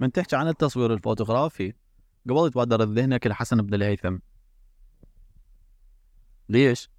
[0.00, 1.72] من تحكي عن التصوير الفوتوغرافي
[2.28, 4.18] قبل يتبادر ذهنك الحسن بن الهيثم.
[6.48, 6.90] ليش؟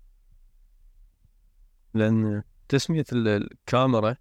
[1.93, 4.15] لأن تسمية ال- الكاميرا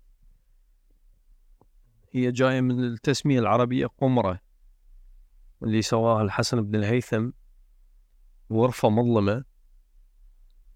[2.12, 4.40] هي جاية من التسمية العربية قمرة
[5.62, 7.30] اللي سواها الحسن بن الهيثم
[8.52, 9.44] غرفة مظلمة.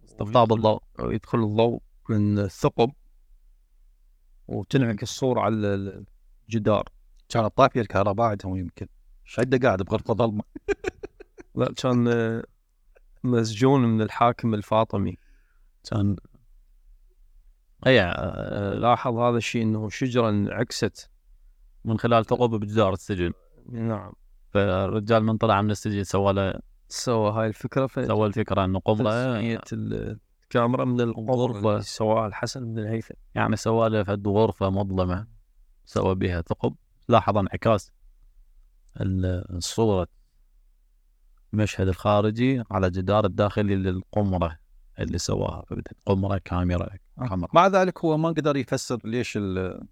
[0.05, 2.93] استقطاب الضوء يدخل الضوء من الثقب
[4.49, 6.05] وتنعكس الصورة على ال-
[6.49, 6.89] الجدار.
[7.33, 8.87] كانت طافيه الكهرباء عندهم يمكن.
[9.25, 10.43] شده قاعد بغرفة ظلمة.
[11.55, 12.45] لا كان آه،
[13.25, 15.17] مسجون من الحاكم الفاطمي.
[15.91, 16.17] كان
[17.87, 21.11] اي آه، آه، لاحظ هذا الشيء إنه شجرة انعكست
[21.85, 23.33] من خلال ثقب بجدار السجن.
[23.71, 24.13] نعم.
[24.51, 26.55] فالرجال من طلع من السجن سوى له
[26.89, 29.41] سوى هاي الفكرة سوى الفكرة إنه قبلة.
[30.45, 31.01] الكاميرا من.
[31.01, 33.15] اللي سواها الحسن بن الهيثم.
[33.35, 35.27] يعني سوى له فد غرفة مظلمة
[35.85, 36.75] سوى بها ثقب.
[37.09, 37.91] لاحظ انعكاس
[39.01, 40.09] ال- الصورة
[41.53, 44.59] المشهد الخارجي على جدار الداخلي للقمرة
[44.99, 45.65] اللي سواها.
[46.07, 46.89] قمرة كاميرا
[47.29, 49.87] كاميرا مع ذلك هو ما قدر يفسر ليش ال-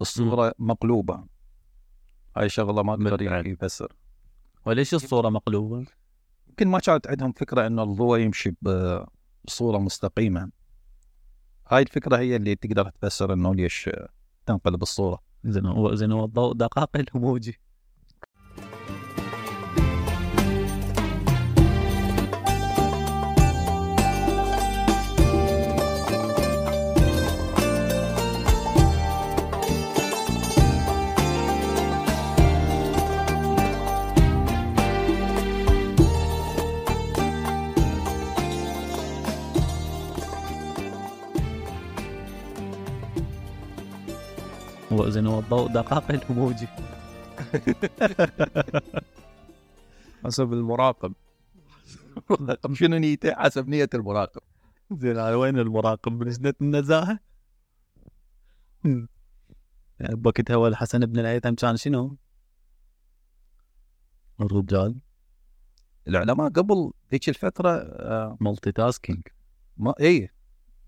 [0.00, 1.24] الصورة مقلوبة.
[2.36, 3.46] هاي شغلة ما قدر.
[3.46, 3.92] يفسر.
[4.66, 5.86] وليش الصورة مقلوبة؟
[6.48, 9.04] يمكن ما كانت عندهم فكرة انه الضوء يمشي ب-
[9.44, 10.50] بصورة مستقيمة.
[11.68, 13.90] هاي الفكرة هي اللي تقدر تفسر إنه ليش
[14.46, 15.18] تنقلب الصورة.
[15.44, 17.58] زين هو زين هو الضوء دقائق الهموجي.
[44.92, 46.68] هو زين هو الضوء دقائق لو موجي
[50.24, 51.14] حسب المراقب.
[52.78, 54.40] شنو نيته؟ حسب نية المراقب.
[54.92, 57.18] زين على وين المراقب؟ من النزاهة؟
[58.84, 59.08] يعني
[60.00, 62.16] بوقتها هو الحسن بن الهيثم كان شنو؟
[64.40, 65.00] الرجال.
[66.08, 69.22] العلماء قبل ذيك الفترة آه، multitasking
[69.76, 70.30] ما اي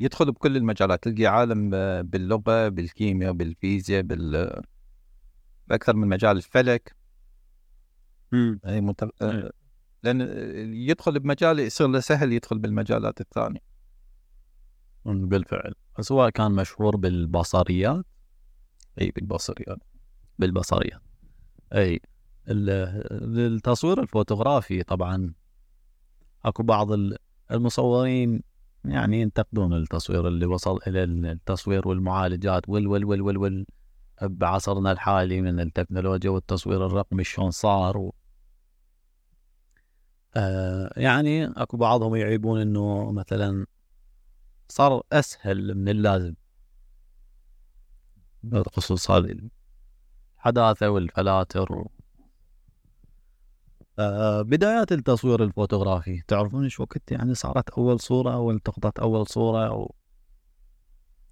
[0.04, 4.62] يدخل بكل المجالات تلقى عالم آه، باللغة بالكيمياء بالفيزياء بال
[5.68, 6.96] بأكثر من مجال الفلك.
[8.66, 9.02] اي مت...
[9.02, 9.50] آه، إيه.
[10.02, 10.20] لأن
[10.74, 13.60] يدخل بمجال يصير له سهل يدخل بالمجالات الثانية.
[15.04, 15.74] بالفعل.
[16.00, 18.04] سواء كان مشهور بالبصريات.
[19.00, 19.78] إي بالبصريات.
[20.38, 21.00] بالبصريات.
[21.74, 22.00] إي
[22.48, 25.34] ال- التصوير الفوتوغرافي طبعا
[26.44, 27.16] أكو بعض ال-
[27.50, 28.42] المصورين
[28.84, 33.66] يعني ينتقدون التصوير اللي وصل إلى التصوير والمعالجات وال وال وال وال, وال
[34.22, 38.14] بعصرنا الحالي من التكنولوجيا والتصوير الرقمي شلون صار و...
[40.36, 43.66] آه يعني أكو بعضهم يعيبون إنه مثلا
[44.68, 46.34] صار أسهل من اللازم.
[48.42, 49.38] بخصوص هذه.
[50.38, 51.90] الحداثة والفلاتر و...
[53.98, 59.66] آه بدايات التصوير الفوتوغرافي تعرفون إيش وقت يعني صارت أول صورة أو التقطت أول صورة
[59.68, 59.94] أو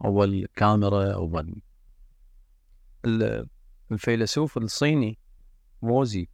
[0.05, 1.55] أول كاميرا اول
[3.05, 3.49] ال-
[3.93, 5.19] الفيلسوف الصيني
[5.83, 6.28] موزي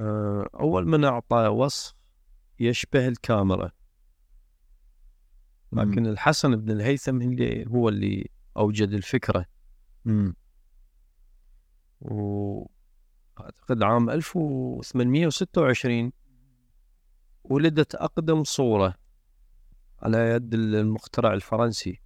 [0.00, 1.94] آه، أول من أعطى وصف
[2.60, 3.70] يشبه الكاميرا.
[5.72, 9.46] لكن الحسن بن الهيثم اللي هو اللي أوجد الفكرة.
[10.04, 10.34] مم.
[13.38, 16.12] وأعتقد عام 1826
[17.44, 18.94] ولدت أقدم صورة
[20.02, 22.00] على يد المخترع الفرنسي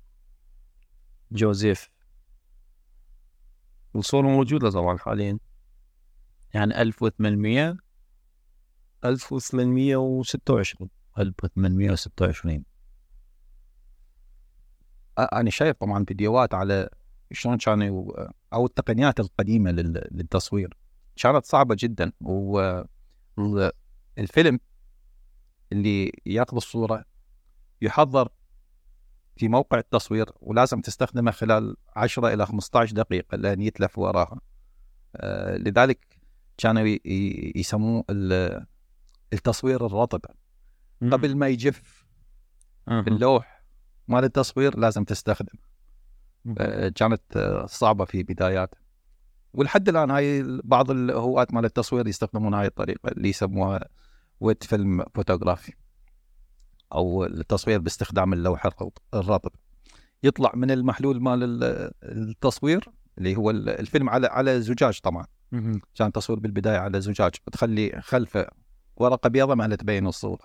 [1.32, 1.90] جوزيف.
[3.96, 5.38] الصورة موجودة طبعا حاليا.
[6.54, 7.76] يعني 1800
[9.04, 12.64] 1826 1826
[15.18, 16.88] آه، أنا شايف طبعا فيديوهات على
[17.32, 18.12] شلون كانوا
[18.52, 20.76] أو التقنيات القديمة لل- للتصوير.
[21.16, 22.12] كانت صعبة جدا.
[23.36, 24.60] والفيلم
[25.72, 27.04] اللي ياخذ الصورة
[27.82, 28.28] يحضر
[29.36, 34.40] في موقع التصوير ولازم تستخدمه خلال 10 إلى 15 دقيقة لأن يتلف وراها.
[35.16, 36.18] آه، لذلك
[36.58, 36.96] كانوا
[37.56, 38.66] يسموه ال-
[39.32, 40.20] التصوير الرطب.
[41.12, 42.06] قبل ما يجف.
[43.08, 43.62] اللوح
[44.08, 45.54] مال التصوير لازم تستخدم.
[46.58, 48.81] آه، كانت آه، صعبة في بداياتها
[49.54, 53.88] ولحد الآن هاي بعض الهواة مال التصوير يستخدمون هاي الطريقة اللي يسموها
[54.40, 55.72] wet film photography
[56.94, 59.50] أو التصوير باستخدام اللوح الرط- الرطب.
[60.22, 62.84] يطلع من المحلول مال ال- التصوير
[63.18, 65.26] اللي هو ال- الفيلم على على زجاج طبعا.
[65.94, 67.30] كان تصوير بالبداية على زجاج.
[67.52, 68.46] تخلي خلفه
[68.96, 70.44] ورقة بيضاء ما تبين الصورة.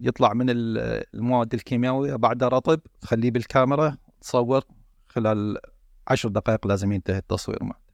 [0.00, 4.62] يطلع من ال- المواد الكيميائيه بعدها رطب تخليه بالكاميرا تصور
[5.08, 5.58] خلال
[6.08, 7.85] عشر دقائق لازم ينتهي التصوير معك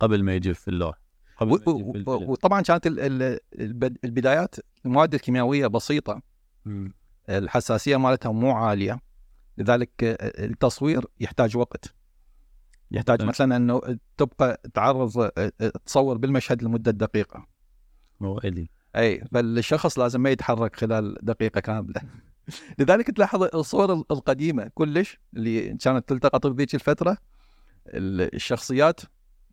[0.00, 0.98] قبل ما يجي في اللوح.
[1.36, 2.04] قبل و- في.
[2.08, 4.54] وطبعا كانت ال- ال- البد- البدايات
[4.86, 6.22] المواد الكيميائية بسيطة.
[6.64, 6.92] مم.
[7.28, 9.00] الحساسية مالتها مو عالية.
[9.58, 9.90] لذلك
[10.22, 11.94] التصوير يحتاج وقت.
[12.90, 13.28] يحتاج تمام.
[13.28, 15.28] مثلا أنه تبقى تعرض
[15.86, 17.46] تصور بالمشهد لمدة دقيقة.
[18.20, 18.70] موعدي.
[18.96, 22.00] أي فالشخص لازم ما يتحرك خلال دقيقة كاملة.
[22.78, 27.16] لذلك تلاحظ الصور القديمة كلش اللي كانت تلتقط بذيك الفترة.
[27.94, 29.00] الشخصيات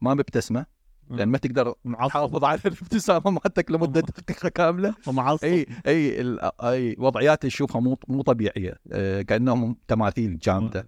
[0.01, 0.65] ما مبتسمة
[1.09, 1.73] لأن ما تقدر
[2.07, 4.95] تحافظ على الابتسامة مالتك لمدة دقيقة كاملة.
[5.07, 6.21] ومعصب أي أي
[6.63, 8.73] أي وضعيات تشوفها مو مو طبيعية.
[8.91, 10.87] آه، كأنهم تماثيل جامدة.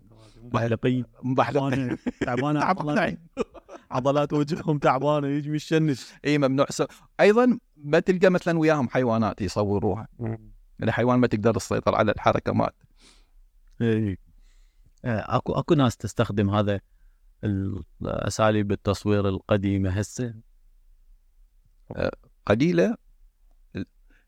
[0.54, 1.98] محلقين مبحلقه تعبانة.
[2.26, 2.64] تعبانة.
[2.64, 3.20] عضلات-
[3.92, 6.66] عضلات وجههم تعبانة يجي مشنش أي ممنوع.
[6.70, 6.84] س...
[7.20, 10.08] أيضا ما تلقى مثلا وياهم حيوانات يصوروها.
[10.84, 12.86] الحيوان ما تقدر تسيطر على الحركة مالته.
[13.82, 14.18] اي
[15.06, 16.80] آه، أكو أكو ناس تستخدم هذا
[18.04, 20.34] اساليب التصوير القديمة هسه؟
[22.46, 22.98] قليله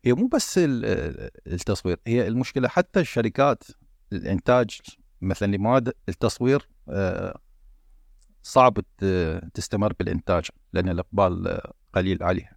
[0.04, 0.84] هي مو بس ال-
[1.46, 3.64] التصوير هي المشكلة حتى الشركات
[4.12, 4.80] الإنتاج
[5.20, 7.38] مثلا لمواد التصوير آه،
[8.42, 8.78] صعب
[9.54, 11.60] تستمر بالإنتاج لأن الإقبال
[11.92, 12.56] قليل عليها.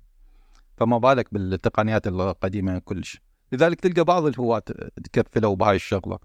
[0.77, 3.21] فما بالك بالتقنيات القديمة كلش.
[3.51, 4.63] لذلك تلقى بعض الهواة
[5.03, 6.19] تكفلوا بهاي الشغلة.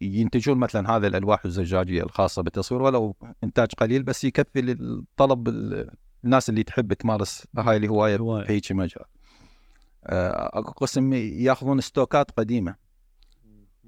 [0.00, 5.90] ينتجون مثلا هذه الألواح الزجاجية الخاصة بالتصوير ولو إنتاج قليل بس يكفي للطلب ال-
[6.24, 8.16] الناس اللي تحب تمارس هاي الهوايه.
[8.16, 9.04] في هيك مجال.
[10.04, 12.74] آه، اكو قسم يأخذون ستوكات قديمة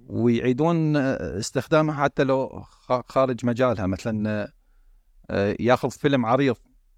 [0.06, 2.62] ويعيدون آه، استخدامها حتى لو
[3.08, 3.86] خارج مجالها.
[3.86, 4.52] مثلا
[5.30, 6.56] آه، يأخذ فيلم عريض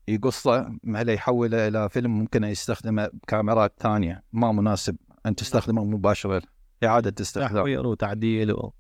[0.09, 4.97] يقصه هلا يحوله إلى فيلم ممكن يستخدمه بكاميرات ثانية ما مناسب
[5.27, 6.43] أن تستخدمه مباشره
[6.85, 8.73] إعادة تحوير وتعديل و...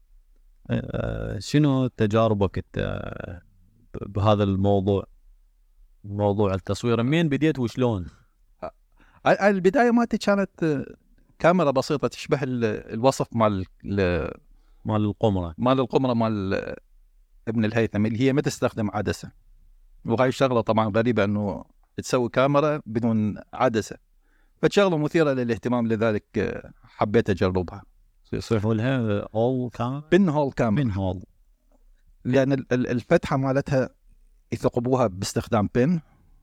[0.70, 3.02] آه، شنو تجاربك انت
[4.06, 5.06] بهذا الموضوع؟
[6.04, 7.02] موضوع التصوير.
[7.02, 8.06] منين بديت وشلون؟
[9.26, 10.87] ال- البداية مالتي كانت آه،
[11.38, 12.64] كاميرا بسيطة تشبه ال-
[12.94, 14.32] الوصف مال ال-
[14.84, 15.54] مال القمرة.
[15.58, 16.76] مال القمرة مال آه،
[17.49, 19.31] ابن الهيثم اللي هي ما تستخدم عدسة.
[20.04, 21.64] وهاي الشغلة طبعا غريبة إنه
[21.96, 23.96] تسوي كاميرا بدون عدسة.
[24.62, 27.82] فشغلة مثيرة للاهتمام لذلك حبيت أجربها.
[28.32, 31.23] يصيحوا لها اول كاميرا بن هول كاميرا من هول.
[32.25, 33.90] لأن ال- ال- الفتحة مالتها
[34.52, 36.00] يثقبوها باستخدام بن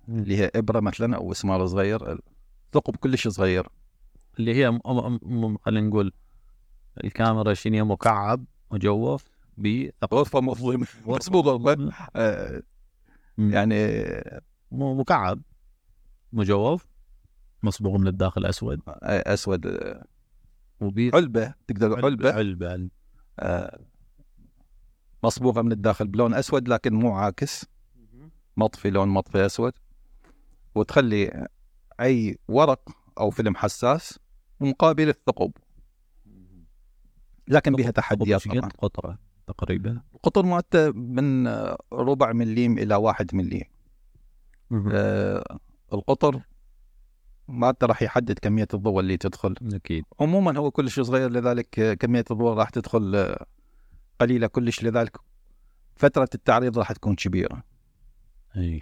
[0.09, 2.19] اللي هي إبرة مثلا أو مسمار صغير.
[2.73, 3.67] ثقب كلش صغير.
[4.39, 4.79] اللي هي
[5.65, 6.13] خلينا نقول
[7.03, 9.23] الكاميرا شنو هي؟ مكعب مجوف
[9.57, 10.87] ب غرفة مظلمة.
[11.19, 11.93] بس مو غرفة.
[12.15, 12.61] آه،
[13.37, 14.03] يعني
[14.71, 15.41] مكعب
[16.33, 16.85] مجوف
[17.63, 18.79] مصبوغ من الداخل أسود.
[19.03, 19.67] أسود.
[19.67, 20.05] آه،
[20.81, 22.89] وبي علبة تقدر علبة علبة.
[23.39, 23.79] آه،
[25.23, 27.65] مصبوغة من الداخل بلون أسود لكن مو عاكس.
[28.57, 29.73] مطفي لون مطفي أسود.
[30.75, 31.47] وتخلي
[31.99, 32.89] أي ورق
[33.19, 34.19] أو فيلم حساس
[34.59, 35.51] مقابل الثقب.
[37.47, 38.69] لكن بها تحديات طبعا.
[38.77, 41.47] قطرة تقريبا؟ القطر مالته من
[41.93, 43.65] ربع مليم إلى واحد مليم.
[44.91, 45.59] آه،
[45.93, 46.41] القطر
[47.49, 49.55] مالته راح يحدد كمية الضوء اللي تدخل.
[49.73, 50.03] أكيد.
[50.19, 53.45] عموما هو كلش صغير لذلك كمية الضوء راح تدخل آه،
[54.19, 55.17] قليلة كلش لذلك
[55.95, 57.63] فترة التعريض راح تكون كبيرة.
[58.57, 58.79] إي.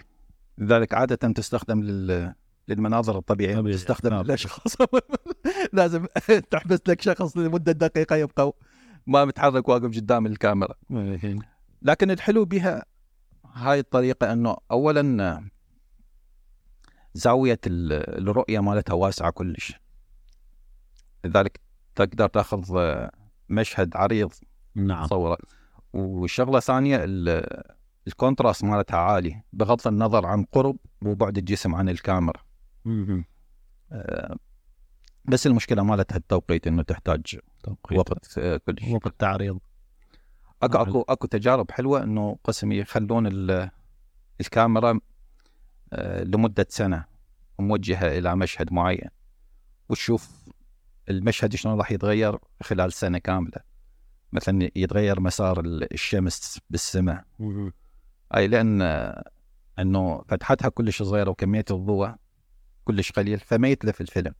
[0.58, 2.34] لذلك عادة تستخدم لل
[2.68, 3.76] للمناظر الطبيعية طبيعي.
[3.76, 4.24] تستخدم نعم.
[4.24, 4.76] للاشخاص
[5.72, 6.06] لازم
[6.50, 8.52] تحبس لك شخص لمدة دقيقة يبقى
[9.06, 10.74] ما متحرك واقف قدام الكاميرا.
[11.82, 12.84] لكن الحلو بها
[13.52, 15.42] هاي الطريقة إنه اولا
[17.14, 19.72] زاوية ال- الرؤية مالتها واسعة كلش
[21.24, 21.60] لذلك
[21.94, 23.10] تقدر تاخذ آه،
[23.48, 24.32] مشهد عريض
[24.74, 25.38] نعم تصوره
[25.92, 27.62] والشغله ثانية ال-
[28.06, 32.42] الكونتراست مالتها عالي بغض النظر عن قرب وبعد الجسم عن الكاميرا.
[33.92, 34.36] آه،
[35.24, 37.98] بس المشكلة مالتها التوقيت إنه تحتاج توقيت.
[37.98, 39.58] وقت آه، كلش وقت تعريض
[40.62, 40.88] أكو نعم.
[40.88, 43.70] اكو أكو تجارب حلوة إنه قسم يخلون ال-
[44.40, 45.00] الكاميرا
[45.92, 47.04] آه، لمدة سنة
[47.58, 49.08] موجهة إلى مشهد معين
[49.88, 50.30] وتشوف
[51.10, 53.60] المشهد شلون راح يتغير خلال سنة كاملة
[54.32, 57.24] مثلا يتغير مسار ال- الشمس بالسماء.
[58.36, 59.30] أي لأن آه،
[59.78, 62.10] إنه فتحتها كلش صغيرة وكمية الضوء
[62.84, 64.34] كلش قليل فما يتلف الفيلم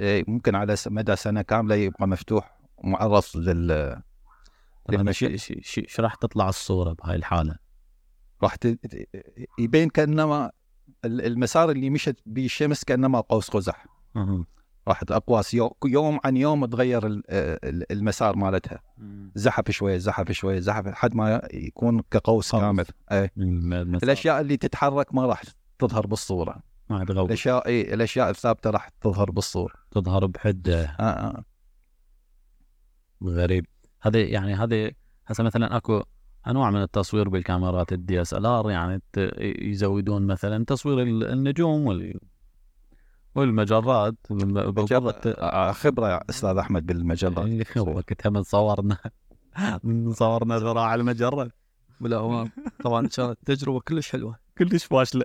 [0.00, 4.02] آه، ممكن على مدى سنة كاملة يبقى مفتوح ومعرض لل
[4.98, 5.28] للمشهد.
[5.62, 7.56] شو- راح تطلع الصورة بهاي الحالة؟
[8.44, 8.56] راح
[9.58, 10.50] يبين كأنما
[11.04, 13.86] ال- المسار اللي مشت به الشمس كأنما قوس قزح.
[14.16, 14.44] أها.
[14.88, 18.80] راح اقواس يو- يوم عن يوم تغير ال- ال- المسار مالتها.
[19.34, 22.60] زحف شوية زحف شوية زحف لحد ما يكون كقوس قوس.
[22.62, 22.84] كامل.
[23.12, 25.42] المسار الأشياء اللي تتحرك ما راح
[25.78, 26.62] تظهر بالصورة.
[26.90, 29.74] ما تغوص الأشياء اي الأشياء الثابتة راح تظهر بالصورة.
[29.90, 31.44] تظهر بحده آه آه.
[33.24, 33.66] غريب.
[34.02, 34.90] هذه يعني هذه
[35.26, 36.02] هسه مثلا أكو
[36.48, 39.02] أنواع من التصوير بالكاميرات الدي اس ال ار يعني
[39.70, 42.20] يزودون مثلا تصوير ال- النجوم وال
[43.34, 45.26] والمجرات بالضبط.
[45.26, 48.96] آه، خبرة يا أستاذ أحمد بالمجلات إيه، وقتها من صورنا
[49.84, 50.58] من صورنا.
[50.58, 51.50] ذراع المجرة.
[52.00, 52.50] بالاهوام
[52.84, 54.38] طبعا كانت تجربة كلش حلوة.
[54.58, 55.24] كلش فاشلة.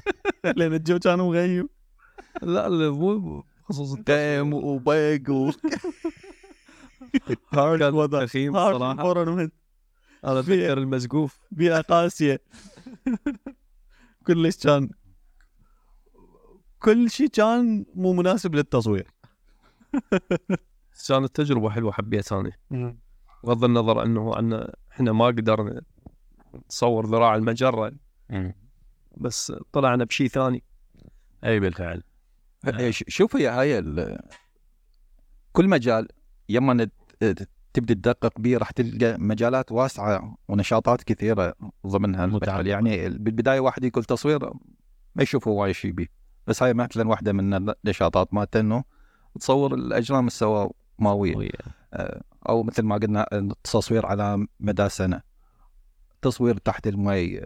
[0.56, 1.68] لأن الجو كان مغيم
[2.42, 5.50] لا لا مو خصوص دم وبيق و...
[7.52, 9.12] كان تخييم صراحة.
[10.26, 12.40] اتذكر المزقوف بيئه قاسية.
[14.26, 14.90] كلش كان.
[16.78, 19.10] كل شيء كان مو مناسب للتصوير.
[21.08, 22.52] كانت تجربة حلوة حبيت أنا
[23.44, 25.82] بغض النظر إنه عنا إحنا ما قدرنا
[26.70, 27.92] نصور ذراع المجرة.
[29.16, 30.62] بس طلعنا بشيء ثاني.
[31.44, 32.02] أي بالفعل.
[32.90, 34.18] ش- شوف هي هاي ال-
[35.52, 36.08] كل مجال
[36.48, 36.88] يما
[37.76, 41.54] تبدأ تدقق به راح تلقى مجالات واسعة ونشاطات كثيرة
[41.86, 42.70] ضمنها متعددة.
[42.70, 44.52] يعني بالبداية واحد يقول تصوير
[45.14, 46.06] ما يشوف هو شيء به
[46.46, 48.84] بس هاي مثلا واحدة من النشاطات مالته إنه
[49.40, 55.20] تصور الأجرام السماويه ويا- أو مثل ما قلنا التصوير على مدى سنة.
[56.22, 57.40] تصوير تحت المي.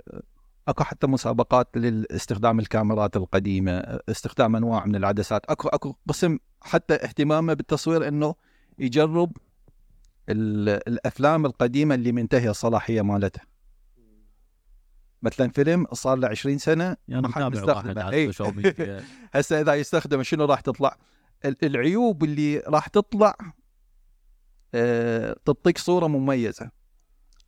[0.69, 3.73] أكو حتى مسابقات لاستخدام الكاميرات القديمة.
[4.09, 5.47] استخدام أنواع من العدسات.
[5.47, 8.35] أكو أكو قسم حتى اهتمامه بالتصوير إنه
[8.79, 9.33] يجرب
[10.33, 13.45] الأفلام القديمة اللي منتهية الصلاحية مالتها.
[15.23, 18.29] مثلا فيلم صار له 20 سنة يعني ما حد على إيه.
[19.35, 20.97] هسه إذا يستخدم شنو راح تطلع؟
[21.45, 23.35] ال- العيوب اللي راح تطلع
[24.75, 26.71] آه، تعطيك صورة مميزة.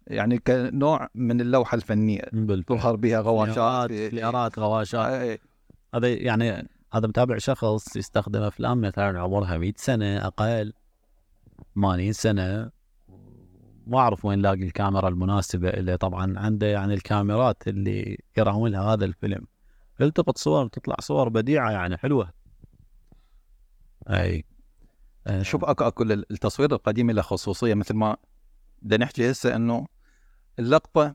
[0.06, 2.22] يعني كنوع من اللوحة الفنية.
[2.62, 5.06] تظهر بها غواشات فليارات غواشات.
[5.06, 5.38] آه،
[5.94, 10.72] هذا يعني هذا متابع شخص يستخدم أفلام مثلا عمرها 100 سنة أقل.
[11.74, 12.70] 80 سنة.
[13.86, 19.04] ما أعرف وين لاقي الكاميرا المناسبة اللي طبعا عنده يعني الكاميرات اللي يراون لها هذا
[19.04, 19.46] الفيلم.
[20.00, 22.32] يلتقط صور تطلع صور بديعة يعني حلوة.
[24.08, 24.44] أي.
[25.26, 27.74] آه، شوف أكو أكو التصوير القديم له خصوصية.
[27.74, 28.16] مثل ما
[28.82, 29.86] بدنا نحكي هسه إنه
[30.58, 31.14] اللقطة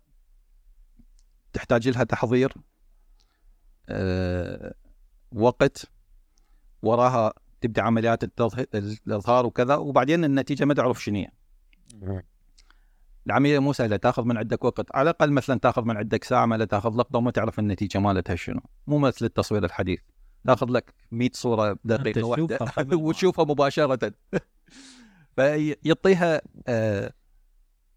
[1.53, 2.53] تحتاج لها تحضير.
[3.89, 4.73] آه،
[5.31, 5.85] وقت.
[6.81, 8.23] وراها تبدأ عمليات
[8.75, 11.27] الإظهار وكذا وبعدين النتيجة ما تعرف شنو هي.
[13.27, 16.55] العملية مو سهله تأخذ من عندك وقت على الأقل مثلا تأخذ من عندك ساعة ما
[16.55, 18.59] لا تأخذ لقطة وما تعرف النتيجة مالتها شنو.
[18.87, 19.99] مو مثل التصوير الحديث.
[20.47, 24.11] تأخذ لك 100 صورة بدقيقه واحدة وتشوفها مباشرة.
[25.35, 27.13] فيعطيها آه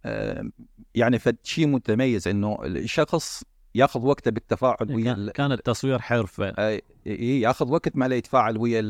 [0.04, 0.50] آه
[0.94, 6.48] يعني فد شيء متميز إنه الشخص يأخذ وقته بالتفاعل ويا كان ال- كان التصوير حرفه
[7.06, 8.80] إيه، يأخذ وقت ما لا يتفاعل ويا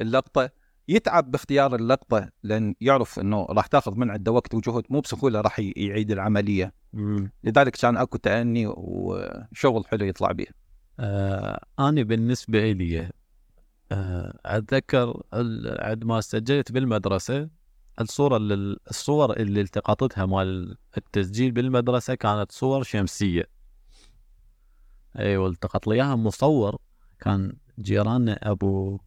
[0.00, 0.50] اللقطة
[0.88, 5.58] يتعب باختيار اللقطة لأن يعرف إنه راح تاخذ من عنده وقت وجهد مو بسهولة راح
[5.58, 6.72] يعيد العملية.
[6.92, 7.30] مم.
[7.44, 10.46] لذلك كان أكو تأني وشغل حلو يطلع به.
[11.00, 13.10] آه أنا بالنسبة إلي
[13.92, 17.48] آه أتذكر ال- عندما سجلت بالمدرسة
[18.00, 23.44] الصورة اللي الصور اللي التقطتها مال التسجيل بالمدرسة كانت صور شمسية.
[25.18, 26.78] أي والتقط لي إياها مصور
[27.20, 28.98] كان جيراننا أبو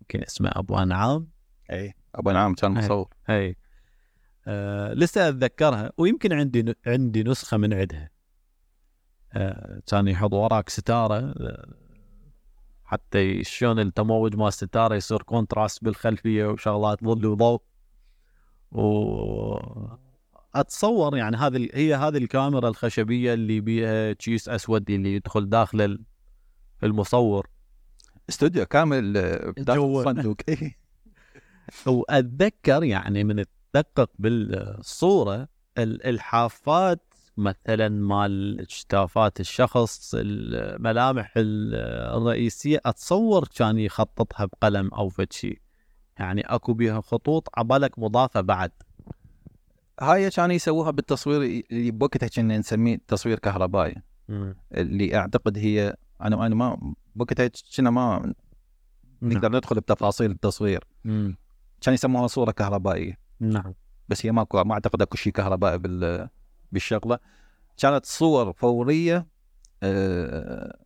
[0.00, 1.28] يمكن اسمه أبو أنعام.
[1.70, 2.70] اي أبو نعم كان.
[2.70, 3.08] مصور.
[3.30, 3.56] اي
[4.46, 8.10] آه لسه أتذكرها ويمكن عندي عندي نسخة من عندها.
[9.32, 11.74] آه كان يحط وراك ستارة آه،
[12.84, 17.62] حتى شلون التموج مال الستارة يصير contrast بالخلفية وشغلات ظل وضوء.
[18.72, 19.56] و
[20.54, 26.04] أتصور يعني هذه هي هذه الكاميرا الخشبية اللي بيها كيس أسود اللي يدخل داخل ال-
[26.84, 27.48] المصور.
[28.28, 30.00] استوديو كامل آه، داخل جوا.
[30.00, 30.76] الصندوق إيه.
[31.86, 37.00] واتذكر يعني من تدقق بالصورة ال- الحافات
[37.36, 41.74] مثلا مال اجتافات الشخص الملامح ال-
[42.16, 45.58] الرئيسية أتصور كان يخططها بقلم أو فد شيء
[46.18, 48.70] يعني أكو بيها خطوط عبالك مضافة بعد.
[50.00, 53.94] هاي كانوا يسووها بالتصوير اللي بوقتها كنا نسميه تصوير كهربائي.
[54.74, 58.32] اللي أعتقد هي أنا أنا ما بوقتها كنا ما
[59.22, 60.84] نقدر ندخل بتفاصيل التصوير.
[61.04, 61.36] مم.
[61.80, 63.18] كان يسموها صورة كهربائية.
[63.40, 63.74] نعم.
[64.08, 66.28] بس هي ماكو ما أعتقد أكو شيء كهربائي بال
[66.72, 67.18] بالشغلة.
[67.76, 69.26] كانت صور فورية
[69.82, 70.78] آه،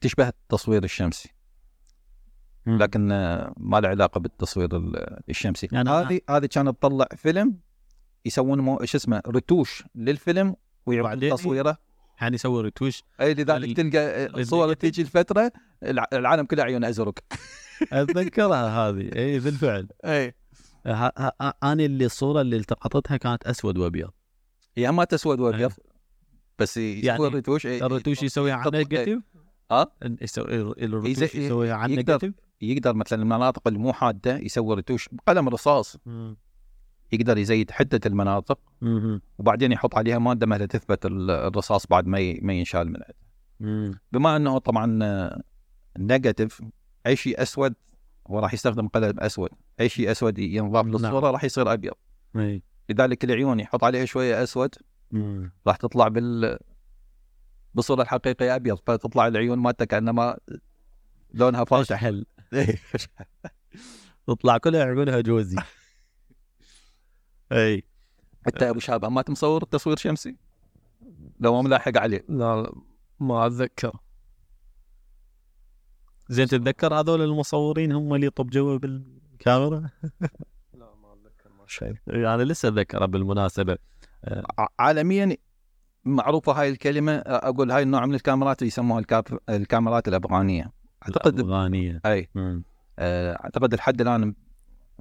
[0.00, 1.32] تشبه التصوير الشمسي.
[2.66, 2.78] مم.
[2.78, 5.68] لكن آه، ما له علاقة بالتصوير ال- الشمسي.
[5.72, 7.60] يعني هذه هذه كانت تطلع فيلم
[8.24, 10.56] يسوون شو اسمه رتوش للفيلم
[10.86, 11.78] وبعدين تصويره.
[12.22, 17.18] يسوي رتوش أي لذلك تلقى الصور تيجي الفترة الع- العالم كله عيون ازرق
[17.92, 19.10] أتذكرها هذه.
[19.16, 19.88] إي بالفعل.
[20.04, 20.34] أي.
[21.62, 24.10] أنا اللي الصورة اللي التقطتها كانت أسود وأبيض.
[24.76, 25.72] هي ما تسود وأبيض
[26.58, 29.18] بس يسوي يعني الرتوش إي- الرتوش يسويها عن نيجاتيف
[29.70, 29.86] ها؟
[31.06, 35.96] يز- يسويها عن يقدر- negative يقدر مثلا المناطق المو حادة يسوي رتوش بقلم رصاص.
[36.06, 36.36] مم.
[37.12, 38.58] يقدر يزيد حدة المناطق.
[39.38, 43.14] وبعدين يحط عليها مادة ما تثبت ال- الرصاص بعد ما ما ينشال من عنده
[43.60, 43.98] مم.
[44.12, 44.98] بما إنه طبعا
[45.98, 46.62] negative
[47.06, 47.74] اي شيء أسود
[48.30, 49.48] هو راح يستخدم قلم أسود
[49.80, 50.94] اي شيء أسود ينضاف نعم.
[50.94, 51.92] للصورة راح يصير أبيض.
[52.90, 54.74] لذلك العيون يحط عليها شوية أسود.
[55.66, 56.58] راح تطلع بال
[57.74, 60.36] بالصورة الحقيقية أبيض فتطلع العيون مالته كأنما
[61.34, 62.10] لونها فاتح
[64.26, 65.56] تطلع كلها عيونها جوزي
[67.52, 67.82] إي.
[68.46, 70.36] انت أبو شهاب ما مصور تصوير شمسي؟
[71.40, 72.24] لو ما ملاحق عليه.
[72.28, 72.72] لا لا
[73.20, 73.96] ما أتذكر.
[76.28, 79.80] زين تتذكر هذول المصورين هم اللي طبجوا بالكاميرا؟
[80.74, 81.94] لا ما أتذكر ما شيء.
[82.08, 83.78] أنا يعني لسه أتذكره بالمناسبة.
[84.58, 85.36] ع- عالميا
[86.04, 87.12] معروفة هاي الكلمة.
[87.26, 89.38] أقول هاي النوع من الكاميرات يسموها الكاب...
[89.48, 90.72] الكاميرات الأفغانية.
[91.02, 92.00] أعتقد الأفغانية.
[92.06, 92.28] إي.
[92.98, 94.34] آه، أعتقد لحد الآن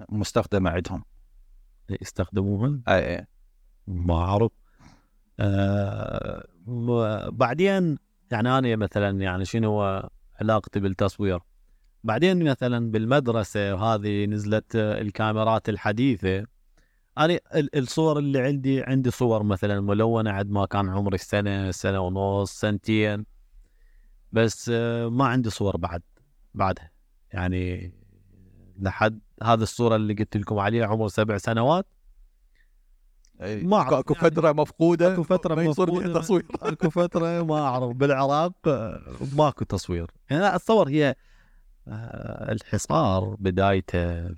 [0.09, 1.03] مستخدمة عندهم.
[2.01, 3.25] يستخدموهن أي
[3.87, 4.51] ما اعرف
[5.39, 6.47] آه
[7.29, 7.97] بعدين
[8.31, 9.81] يعني أنا مثلا يعني شنو
[10.41, 11.39] علاقتي بالتصوير؟
[12.03, 16.45] بعدين مثلا بالمدرسة وهذه نزلت الكاميرات الحديثة
[17.17, 21.99] أنا ال- الصور اللي عندي عندي صور مثلا ملونة عند ما كان عمري سنة سنة
[21.99, 23.25] ونص سنتين
[24.31, 26.01] بس آه، ما عندي صور بعد
[26.53, 26.91] بعدها.
[27.33, 27.93] يعني
[28.79, 31.85] لحد هذه الصورة اللي قلت لكم عليها عمر سبع سنوات.
[33.41, 33.63] أي.
[33.63, 34.29] ما أكو يعني.
[34.29, 36.19] فترة مفقودة أكو فترة ما يصير بها مفقودة.
[36.19, 36.45] تصوير.
[36.61, 37.95] أكو فترة ما أعرف.
[37.95, 39.01] بالعراق آه،
[39.37, 40.11] ماكو تصوير.
[40.29, 41.15] يعني لا اتصور هي
[41.87, 44.29] آه، الحصار بدايته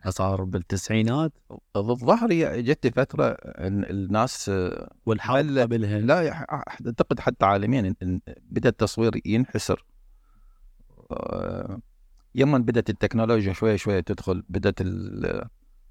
[0.00, 1.32] حصار بالتسعينات.
[1.76, 5.98] الظاهر هي جت فترة إن الناس آه، والحرب قبلها.
[5.98, 7.94] لا أعتقد حتى عالميا
[8.50, 9.84] بدا التصوير ينحسر.
[12.34, 14.82] يما بدأت التكنولوجيا شوية شوية تدخل بدأت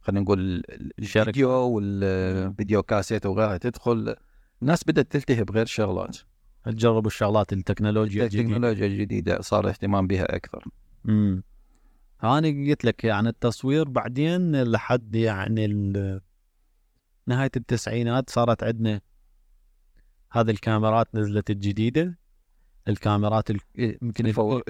[0.02, 0.64] خلينا نقول.
[1.00, 4.16] الفيديو والفيديو كاسيت وغيرها تدخل.
[4.62, 6.18] الناس بدأت تلتهي بغير شغلات.
[6.66, 8.44] تجربوا الشغلات التكنولوجيا الجديدة.
[8.44, 10.66] التكنولوجيا الجديدة صار اهتمام بها أكثر.
[11.10, 11.44] امم
[12.24, 15.68] أنا قلت لك يعني التصوير بعدين لحد يعني
[17.28, 19.02] نهاية التسعينات صارت عندنا
[20.32, 22.20] هذه الكاميرات نزلت الجديدة.
[22.88, 23.60] الكاميرات ال-
[24.02, 24.26] يمكن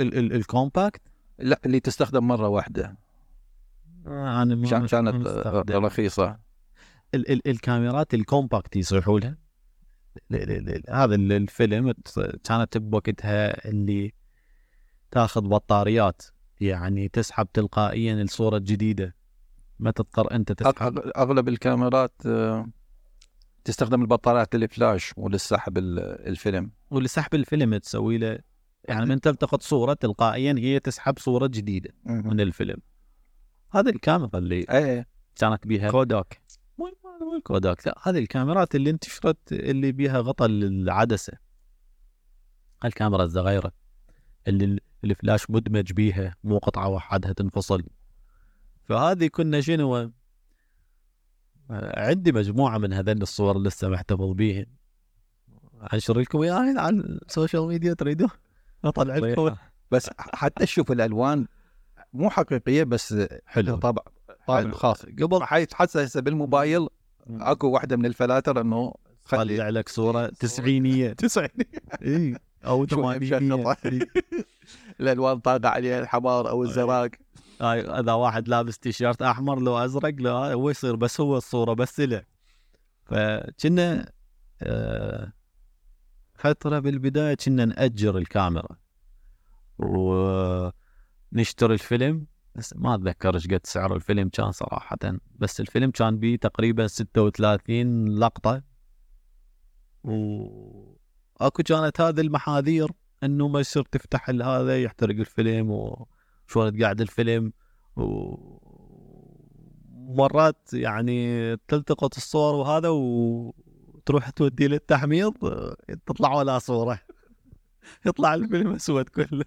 [0.08, 1.01] ال compact
[1.39, 2.97] لا اللي تستخدم مرة واحدة.
[4.08, 5.28] آه، أنا ما كانت.
[5.71, 6.39] رخيصة.
[7.15, 9.38] ال ال الكاميرات ال compact يصيحوا لها.
[10.30, 11.93] ل- ل- ل- هذا ال- الفيلم
[12.43, 14.13] كانت بوقتها اللي
[15.12, 16.21] تاخذ بطاريات
[16.62, 19.15] يعني تسحب تلقائيا الصورة الجديدة.
[19.80, 20.97] ما تضطر أنت تسحب.
[21.17, 22.67] أغلب الكاميرات آه،
[23.63, 26.71] تستخدم البطاريات للفلاش وللسحب ال- الفيلم.
[26.91, 28.39] ولسحب الفيلم تسوي له
[28.83, 32.77] يعني من تلتقط صورة تلقائيا هي تسحب صورة جديدة من الفيلم.
[33.71, 36.41] هذه الكاميرا اللي اي كانت بيها كوداك.
[36.77, 36.85] مو
[37.21, 41.34] مو الكوداك لا هذه الكاميرات اللي انتشرت اللي بيها غطى العدسة
[42.85, 43.71] الكاميرا الصغيرة
[44.47, 47.83] اللي ال- الفلاش مدمج بيها مو قطعة وحدها تنفصل.
[48.83, 50.11] فهذه كنا شنو؟
[51.69, 54.65] عندي مجموعة من هذين الصور لسه محتفظ بيهن
[55.93, 58.27] أنشر لكم إياها على ال social media تريدوا
[58.85, 59.55] اطلع
[59.91, 61.45] بس حتى تشوف الألوان
[62.13, 63.15] مو حقيقية بس
[63.45, 64.01] حلو طابع
[64.47, 64.71] طابع.
[64.71, 65.05] خاص.
[65.05, 66.87] قبل حتى هسه بالموبايل
[67.29, 68.93] أكو واحدة من الفلاتر إنه
[69.25, 71.13] خلي طلع لك صورة تسعينية.
[71.23, 71.49] تسعين
[72.05, 73.75] إي أو ثمانينية.
[74.99, 77.11] الألوان طاقة عليها الحمار أو الزرق
[77.61, 81.99] هاي إذا واحد لابس تيشيرت أحمر لو أزرق لو هو يصير بس هو الصورة بس
[81.99, 82.23] له.
[83.05, 84.11] فكنا
[84.61, 85.33] آه،
[86.39, 88.78] فتره بالبداية كنا نأجر الكاميرا.
[89.80, 92.28] ونشتري الفيلم.
[92.56, 94.97] بس ما أتذكر إيش قد سعر الفيلم كان صراحة.
[95.36, 98.63] بس الفيلم كان بيه تقريبا 36 لقطة.
[100.04, 102.91] واكو كانت هذه المحاذير
[103.23, 107.54] إنه ما يصير تفتح هذا يحترق الفيلم وشلون تقعد الفيلم.
[109.95, 112.89] ومرات يعني تلتقط الصور وهذا
[114.10, 115.34] تروح تودي للتحميض
[116.06, 117.00] تطلع ولا صورة.
[118.06, 119.45] يطلع الفيلم أسود كله.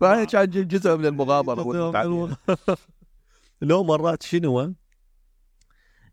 [0.00, 2.36] فهي كان جزء من المغامرة.
[3.62, 4.74] لو مرات شنو؟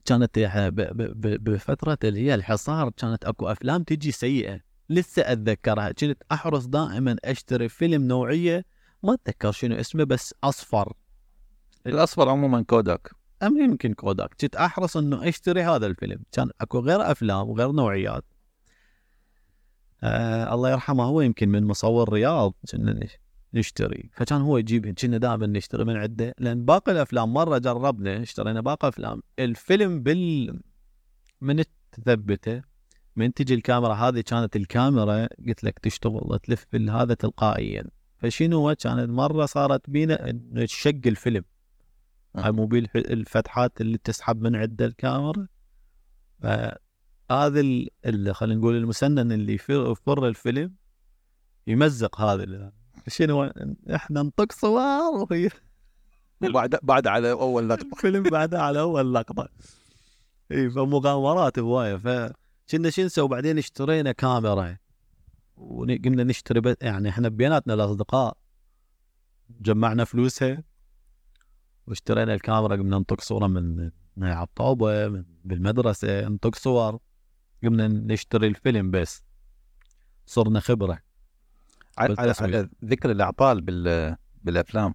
[0.05, 4.59] كانت ب- ب- ب- بفترة اللي هي الحصار كانت أكو أفلام تجي سيئة.
[4.89, 5.91] لسه أتذكرها.
[5.91, 8.65] كنت أحرص دائما أشتري فيلم نوعية
[9.03, 10.93] ما أتذكر شنو اسمه بس أصفر.
[11.87, 13.11] الأصفر عموما كوداك
[13.43, 16.19] أم يمكن كوداك؟ كنت أحرص إنه أشتري هذا الفيلم.
[16.31, 18.23] كان أكو غير أفلام وغير نوعيات.
[20.03, 23.17] آه الله يرحمه هو يمكن من مصور رياض كنا نش-
[23.53, 24.09] نشتري.
[24.13, 26.33] فكان هو يجيب كنا دائما نشتري من عنده.
[26.39, 29.21] لأن باقي الأفلام مرة جربنا اشترينا باقي أفلام.
[29.39, 30.59] الفيلم بال
[31.41, 32.61] من تثبته
[33.15, 37.83] من تجي الكاميرا هذه كانت الكاميرا قلت لك تشتغل تلف هذا تلقائيا.
[38.17, 41.43] فشنو كانت؟ مرة صارت بينا تشق الفيلم.
[42.37, 45.47] هاي مو الفتحات اللي تسحب من عنده الكاميرا.
[46.41, 50.75] فهذا ال- اللي خلينا نقول المسنن اللي يفر يفر الفيلم
[51.67, 52.71] يمزق هذا
[53.07, 53.43] شنو
[53.95, 55.49] إحنا نطق صور وهي
[56.43, 57.87] وبعد بعد على أول لقطة.
[57.93, 59.49] الفيلم بعدها على أول لقطة.
[60.51, 61.95] إي فمغامرات هواية.
[61.97, 64.77] فكنا شو نسوي؟ بعدين اشترينا كاميرا.
[65.57, 68.37] وقمنا نشتري يعني إحنا بيناتنا الأصدقاء.
[69.61, 70.63] جمعنا فلوسها.
[71.87, 76.99] واشترينا الكاميرا قمنا نطق صورة من على الطوبه من بالمدرسة نطق صور
[77.63, 79.23] قمنا نشتري الفيلم بس.
[80.25, 80.99] صرنا خبرة.
[81.97, 82.33] على, على.
[82.41, 84.93] على ذكر الأعطال بال بالأفلام.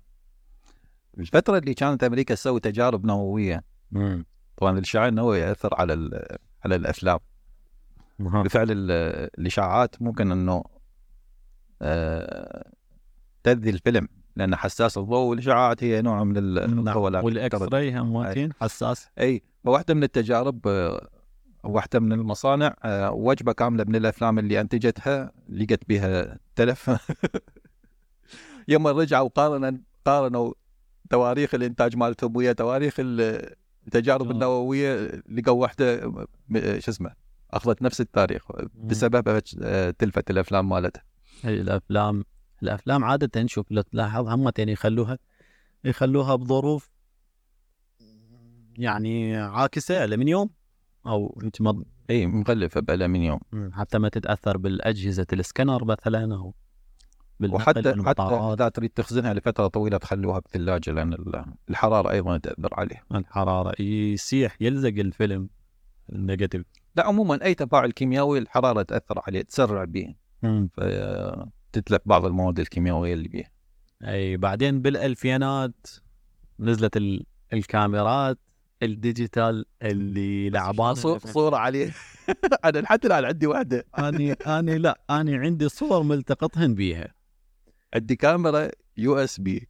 [1.18, 3.64] الفترة اللي كانت أمريكا تسوي تجارب نووية.
[4.56, 7.18] طبعا الاشعاع النووي يأثر على ال- على الأفلام.
[8.18, 8.90] بفعل ال-
[9.38, 10.64] الإشاعات ممكن إنه
[11.82, 12.72] آه،
[13.42, 14.08] تأذي الفيلم.
[14.36, 18.24] لأن حساس الضوء والإشعاعات هي نوع من ال- المطولات والاكس راي هم
[18.60, 19.08] حساس.
[19.18, 19.42] أي.
[19.64, 21.08] فواحده من التجارب آه،
[21.64, 26.90] واحدة من المصانع آه، وجبة كاملة من الأفلام اللي أنتجتها لقت بها تلف.
[28.68, 30.52] يوم رجعوا قارنوا قارنوا
[31.10, 33.54] تواريخ الإنتاج مالتهم ويا تواريخ ال-
[33.86, 34.30] التجارب آه.
[34.32, 36.00] النووية لقوا واحدة
[36.78, 37.10] شو اسمه
[37.50, 38.42] أخذت نفس التاريخ
[38.74, 39.38] بسبب
[39.98, 41.02] تلفت الأفلام مالتها.
[41.44, 42.24] الأفلام
[42.62, 45.18] الأفلام عادة شوف لو تلاحظ همتين يخلوها
[45.84, 46.90] يخلوها بظروف
[48.78, 50.50] يعني عاكسة الومنيوم
[51.06, 53.40] أو أنت ما إي مغلفة بالالمنيوم
[53.72, 56.54] حتى ما تتأثر بالأجهزة السكنر مثلا أو
[57.54, 63.04] وحتى حتى إذا تريد تخزنها لفترة طويلة تخلوها بثلاجة لأن ال- الحرارة أيضا تأثر عليه.
[63.14, 65.48] الحرارة يسيح يلزق الفيلم
[66.12, 66.62] ال negative.
[66.96, 70.14] لا عموما أي تفاعل كيميائي الحرارة تأثر عليه تسرع به.
[71.72, 73.44] فتتلف بعض المواد الكيميائية اللي به
[74.04, 75.86] أي بعدين بالألفينات
[76.60, 77.26] نزلت ال...
[77.52, 78.38] الكاميرات
[78.82, 81.92] ال digital اللي لعبان صو- صورة عليه.
[82.64, 83.84] أنا حتى الآن عندي واحدة.
[83.98, 87.14] أني أني لا أني عندي صور ملتقطهن بيها.
[87.94, 89.68] عندي كاميرا USB.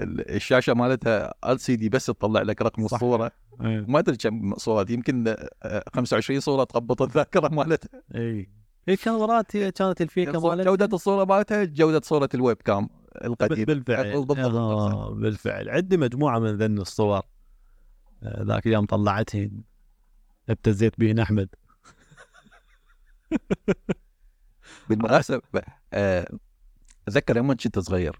[0.00, 2.94] الشاشة مالتها LCD بس تطلع لك رقم صح.
[2.94, 3.32] الصورة.
[3.60, 5.24] اي ما أدري كم صورات يمكن
[5.62, 8.02] آه، 25 صورة تقبط الذاكرة مالتها.
[8.14, 8.50] اي
[8.88, 10.64] هي كاميرات هي كانت ال VGA مالتها.
[10.64, 12.88] جودة الصورة مالتها جودة صورة ال webcam
[13.24, 13.64] القديم.
[13.64, 14.12] بالفعل.
[14.12, 15.12] بالضبط.
[15.12, 15.68] بالفعل.
[15.70, 17.22] عندي مجموعة من ذن الصور.
[18.22, 19.62] آه، ذاك اليوم طلعتهن.
[20.48, 21.48] ابتزيت بهن أحمد.
[24.88, 26.28] بالمناسبة آه،
[27.08, 28.16] أتذكر يوم كنت صغير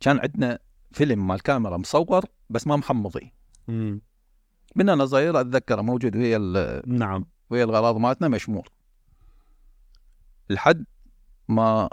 [0.00, 0.58] كان عندنا
[0.92, 3.32] فيلم مال كاميرا مصور بس ما محمضي.
[4.76, 7.26] من أنا صغير أتذكره موجود ويا ال- نعم.
[7.50, 8.68] ويا الغراض مالتنا مشمور
[10.50, 10.84] لحد
[11.48, 11.88] ما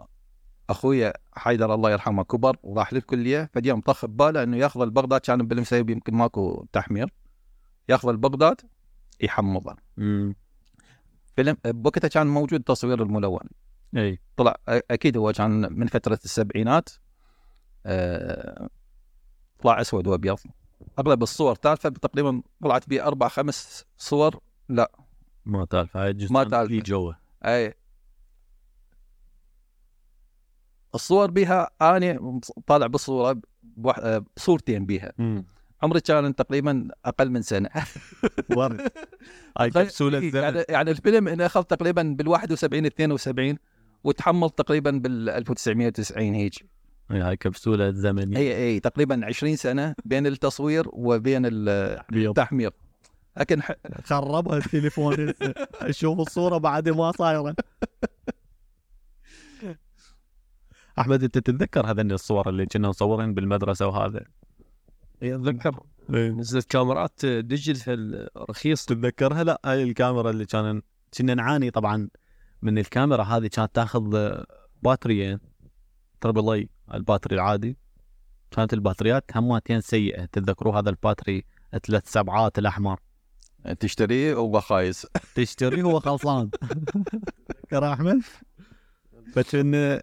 [0.70, 5.90] اخويا حيدر الله يرحمه كبر وراح للكلية فاليوم طخ بباله إنه ياخذ البغداد كان بالمسيب
[5.90, 7.14] يمكن ماكو تحمير.
[7.90, 8.62] ياخذ البغداد
[9.22, 9.76] يحمضه.
[11.36, 13.50] فيلم بوقتها كان موجود تصوير الملون.
[13.98, 14.20] إي.
[14.38, 16.90] طلع أكيد هو كان من فترة السبعينات.
[17.86, 18.70] آه،
[19.60, 20.38] طلع أسود وأبيض.
[21.00, 24.40] أغلب الصور تالفة تقريبا طلعت بي أربع خمس صور.
[25.46, 26.44] ما تالف هاي الجزء ما
[26.80, 27.18] جوه.
[27.46, 27.74] إي.
[30.96, 35.12] الصور بيها أنا طالع بالصورة بوح- آه، بصورتين بيها.
[35.84, 37.70] عمري كان تقريبا أقل من سنة.
[38.56, 38.82] ورد.
[39.60, 43.58] هاي طيب، كبسولة إيه، يعني يعني الفيلم إنه أخذ تقريبا بال 71 72
[44.04, 46.54] وتحمل تقريبا بال 1990 هيك.
[47.12, 51.42] إي، هاي كبسولة زمن هي اي تقريبا 20 سنة بين التصوير وبين.
[51.46, 52.72] التحمير
[53.38, 53.62] لكن
[54.04, 55.34] خربها التليفون
[55.82, 57.56] أشوف الصورة بعد ما صايرة.
[61.00, 64.26] أحمد أنت تتذكر هذني الصور اللي كنا نصورهن بالمدرسة وهذا؟
[65.24, 65.84] أتذكر.
[66.10, 70.82] نزلت كاميرات digital رخيص تتذكرها؟ لا هاي الكاميرا اللي كان
[71.18, 72.10] كنا نعاني طبعا
[72.62, 74.34] من الكاميرا هذه كانت تاخذ
[74.84, 75.40] باتريين.
[76.22, 77.78] triple A الباتري العادي.
[78.52, 80.26] كانت الباتريات هماتين سيئة.
[80.26, 81.46] تتذكروا هذا الباتري
[81.88, 83.00] ثلاث سبعات الأحمر؟
[83.80, 85.08] تشتريه وهو خايس.
[85.36, 86.50] تشتريه هو خلصان
[87.50, 88.22] تذكر أحمد؟
[89.34, 90.02] فكنا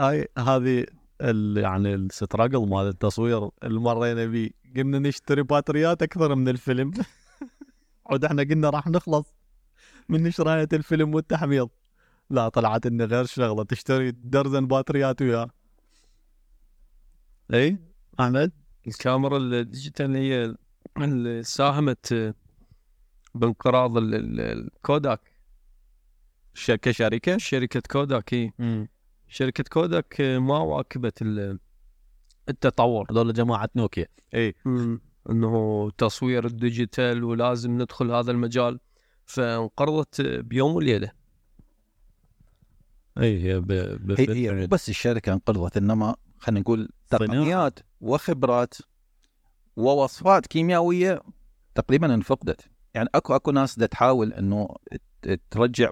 [0.00, 0.86] هاي هذه
[1.20, 6.90] ال- يعني ال struggle مال التصوير اللي مرينا بيه قمنا نشتري باتريات أكثر من الفيلم.
[8.10, 9.26] عود إحنا قلنا راح نخلص
[10.08, 11.68] من شرايه الفيلم والتحميض.
[12.30, 15.50] لا طلعت إنه غير شغلة تشتري درزن باتريات وياه.
[17.54, 17.78] إي؟
[18.20, 18.52] أحمد؟
[18.86, 20.54] الكاميرا ال digital اللي هي
[20.98, 22.34] اللي ساهمت
[23.34, 25.20] بانقراض ال- ال- الكوداك
[26.54, 28.52] كشركة شركة كوداك هي
[29.34, 31.58] شركة كوداك ما واكبت ال-
[32.48, 33.06] التطور.
[33.10, 34.06] هذول جماعة نوكيا.
[34.34, 34.54] اي
[35.30, 38.80] إنه تصوير ال digital ولازم ندخل هذا المجال.
[39.24, 41.10] فانقرضت بيوم وليلة.
[43.18, 43.66] اي هي ب...
[43.66, 44.20] ب...
[44.20, 46.88] هي هي مو بس الشركة انقرضت إنما خلينا نقول.
[47.10, 48.74] تقنيات وخبرات
[49.76, 51.22] ووصفات كيميائية
[51.74, 52.60] تقريبا انفقدت.
[52.94, 54.68] يعني اكو أكو ناس دا تحاول إنه
[55.50, 55.90] ترجع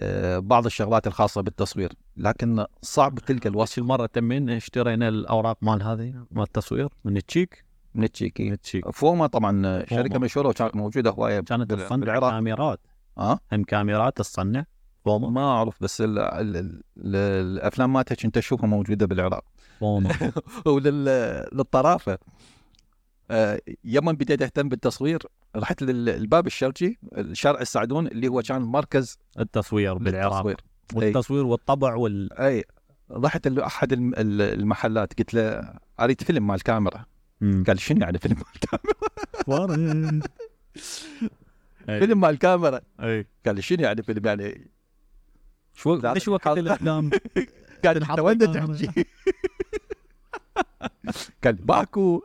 [0.00, 1.92] آه، بعض الشغلات الخاصة بالتصوير.
[2.16, 7.64] لكن صعب تلقى وش الوصف المره تمين اشترينا الأوراق مال هذه مال التصوير من التشيك
[7.94, 10.18] من التشيكي من التشيك فوما طبعا شركة.
[10.18, 12.80] مشهورة وكانت موجودة هواية كانت تصنع كاميرات.
[13.18, 14.64] آه؟ هم كاميرات تصنع
[15.04, 15.30] فوما.
[15.30, 16.82] ما أعرف بس ال ال ال
[17.16, 19.44] الأفلام مالتها كنت اشوفها موجودة بالعراق.
[19.80, 20.32] فوما.
[20.66, 22.18] وللطرافه
[23.30, 25.22] آه، يوم بديت أهتم بالتصوير
[25.56, 26.96] رحت للباب الشرقي
[27.32, 30.56] شارع السعدون اللي هو كان مركز التصوير بالعراق.
[30.94, 32.64] والتصوير والطبع وال أي.
[33.10, 37.04] رحت لاحد الم- ال- المحلات قلت له أريد فيلم مال كاميرا.
[37.66, 38.60] قال شنو يعني فيلم مال
[39.46, 40.20] كاميرا.
[41.98, 43.26] فيلم مال كاميرا أي.
[43.46, 44.70] قال شنو يعني فيلم يعني؟
[45.74, 47.10] شو ليش وقت الأفلام؟
[47.84, 48.38] قال أنت وين.
[48.38, 49.04] تحكي؟
[51.44, 52.22] قال ماكو.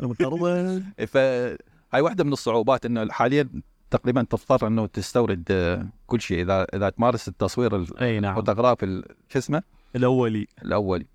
[0.00, 3.48] منقرضة فهاي واحدة من الصعوبات إنه حاليا
[3.90, 6.42] تقريبا تضطر إنه تستورد آه، كل شيء.
[6.42, 8.30] إذا إذا تمارس التصوير أي نعم.
[8.30, 9.62] الفوتوغراف ال- شو اسمه؟
[9.96, 10.46] الأولي.
[10.64, 11.06] الأولي.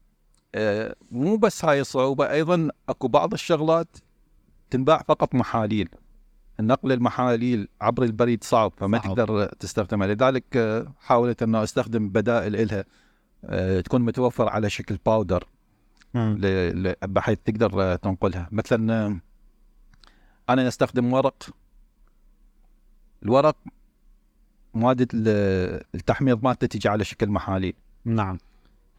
[0.55, 3.97] آه، مو بس هاي الصعوبة أيضا أكو بعض الشغلات
[4.69, 5.89] تنباع فقط محاليل.
[6.59, 9.15] نقل المحاليل عبر البريد صعب فما صعب.
[9.15, 10.07] تقدر تستخدمها.
[10.07, 12.85] لذلك آه، حاولت إنه أستخدم بدائل إلها
[13.81, 15.43] تكون متوفر على شكل powder
[17.03, 18.49] بحيث تقدر تنقلها.
[18.51, 19.19] مثلا
[20.49, 21.43] أنا أستخدم ورق.
[23.25, 23.57] الورق
[25.13, 27.73] ال- التحميض مالته تجي على شكل محاليل.
[28.05, 28.37] نعم.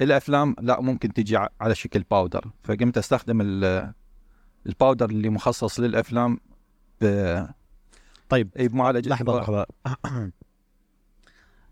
[0.00, 3.92] الأفلام لا ممكن تجي على شكل powder فقمت أستخدم ال-
[4.66, 6.40] ال powder اللي مخصص للأفلام
[7.00, 7.06] ب
[8.28, 8.48] طيب.
[8.58, 9.66] اي بمعالجة لحظة لحظة.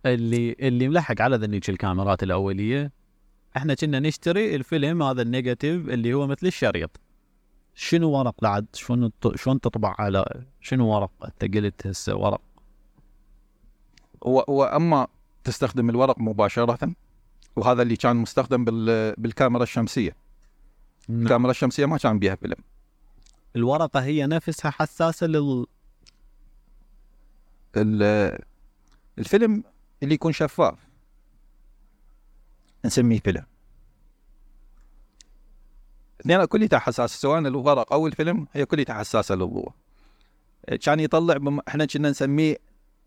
[0.07, 2.93] اللي اللي ملحق على ذنيك الكاميرات الأولية
[3.57, 7.01] إحنا كنا نشتري الفيلم هذا النيجاتيف اللي هو مثل الشريط.
[7.75, 12.41] شنو ورق بعد؟ شلون شلون تطبع على شنو ورق؟ انت قلت هسه ورق.
[14.23, 15.07] و- واما
[15.45, 16.93] تستخدم الورق مباشرة
[17.57, 20.17] وهذا اللي كان مستخدم بال- بالكاميرا الشمسية.
[21.09, 21.23] نعم.
[21.23, 22.57] الكاميرا الشمسية ما كان بيها فيلم.
[23.57, 25.67] الورقة هي نفسها حساسة لل
[27.77, 28.39] ال-
[29.19, 29.65] الفيلم
[30.03, 30.79] اللي يكون شفاف.
[32.85, 33.45] نسميه فيلم.
[36.25, 39.73] اثنين كليتها حساسة سواء الورق أو الفيلم هي كليتها حساسة للضوء.
[40.83, 41.61] كان يطلع بم...
[41.69, 42.57] إحنا كنا نسميه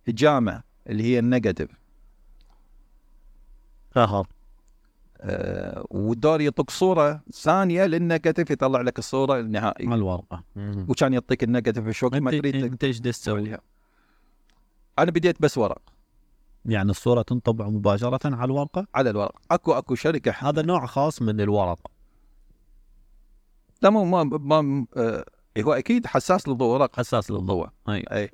[0.07, 1.69] جامة اللي هي ال negative.
[3.95, 4.27] قهر
[5.21, 9.93] أه والدور يعطيك صورة ثانية لل negative يطلع لك الصورة النهائية.
[9.93, 10.43] الورقه
[10.87, 13.57] وكان يعطيك ال negative في الشوك ما تريد أنت إيش تسوي؟
[14.99, 15.81] أنا بديت بس ورق.
[16.65, 19.35] يعني الصورة تنطبع مباشرة على الورقة؟ على الورق.
[19.51, 20.31] أكو أكو شركة.
[20.39, 21.91] هذا نوع خاص من الورق
[23.81, 25.25] لا مو ما ما آه
[25.59, 27.67] هو أكيد حساس للضوء ورق حساس للضوء.
[27.89, 28.31] اي أي.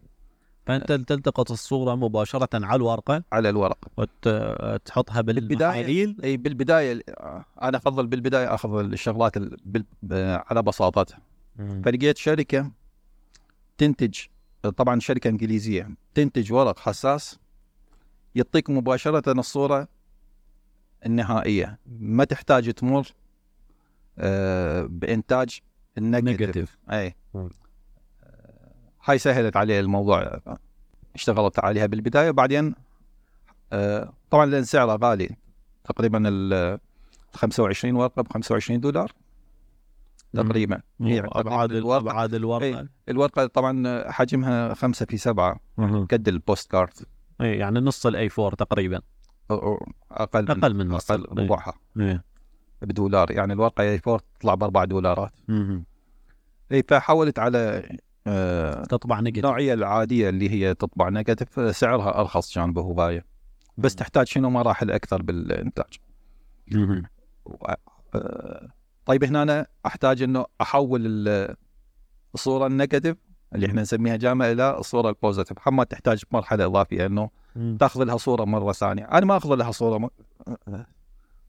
[0.65, 3.23] فأنت تلتقط الصورة مباشرة على الورقة.
[3.32, 9.38] على الورق وتحطها بالمحاليل أي بالبداية آه، أنا أفضل بالبداية أخذ الشغلات.
[9.38, 11.19] آه، على بساطتها.
[11.58, 12.71] فلقيت شركة
[13.77, 14.19] تنتج
[14.77, 17.39] طبعا شركة إنجليزية تنتج ورق حساس
[18.36, 19.88] يعطيك مباشرة الصورة
[21.06, 21.79] النهائية.
[21.99, 23.22] ما تحتاج تمر آه،
[24.88, 25.60] بإنتاج
[25.97, 26.39] ال negative.
[26.39, 27.15] negative أي.
[27.34, 27.49] مم.
[29.06, 30.39] هاي سهلت علي الموضوع.
[31.15, 32.76] اشتغلت عليها بالبداية وبعدين
[33.73, 35.36] آه، طبعا لأن سعره غالي.
[35.84, 36.80] تقريبا ال
[37.34, 39.12] 25 ورقة ب 25 دولار
[40.34, 40.82] تقريبا.
[41.02, 41.97] هي أبعاد الورقة.
[41.97, 42.65] أبعاد الورقة.
[42.65, 42.89] إيه.
[43.10, 45.60] الورقة طبعا حجمها خمسة في سبعة.
[46.12, 46.93] قد ال post card.
[47.41, 48.97] إيه، يعني نص ال A4 تقريبا.
[49.54, 51.12] أو- أقل أقل من نص.
[51.12, 51.43] أقل.
[51.43, 51.73] ربعها.
[52.86, 55.32] بدولار يعني الورقه A4 تطلع بأربع دولارات.
[55.48, 55.84] مهم.
[56.72, 57.89] اي فحولت على
[58.28, 63.26] آه تطبع نقد النوعية العادية اللي هي تطبع negative سعرها أرخص كان بهوايه
[63.78, 65.98] بس تحتاج شنو؟ مراحل أكثر بالإنتاج.
[68.15, 68.69] آه،
[69.06, 71.56] طيب هنا أنا أحتاج إنه أحول ال-
[72.34, 73.17] الصورة ال negative
[73.56, 77.30] اللي إحنا نسميها جامة إلى الصورة ال positive حما تحتاج مرحلة إضافية إنه.
[77.80, 79.04] تأخذ لها صورة مرة ثانية.
[79.04, 80.08] أنا ما أخذ لها صورة م-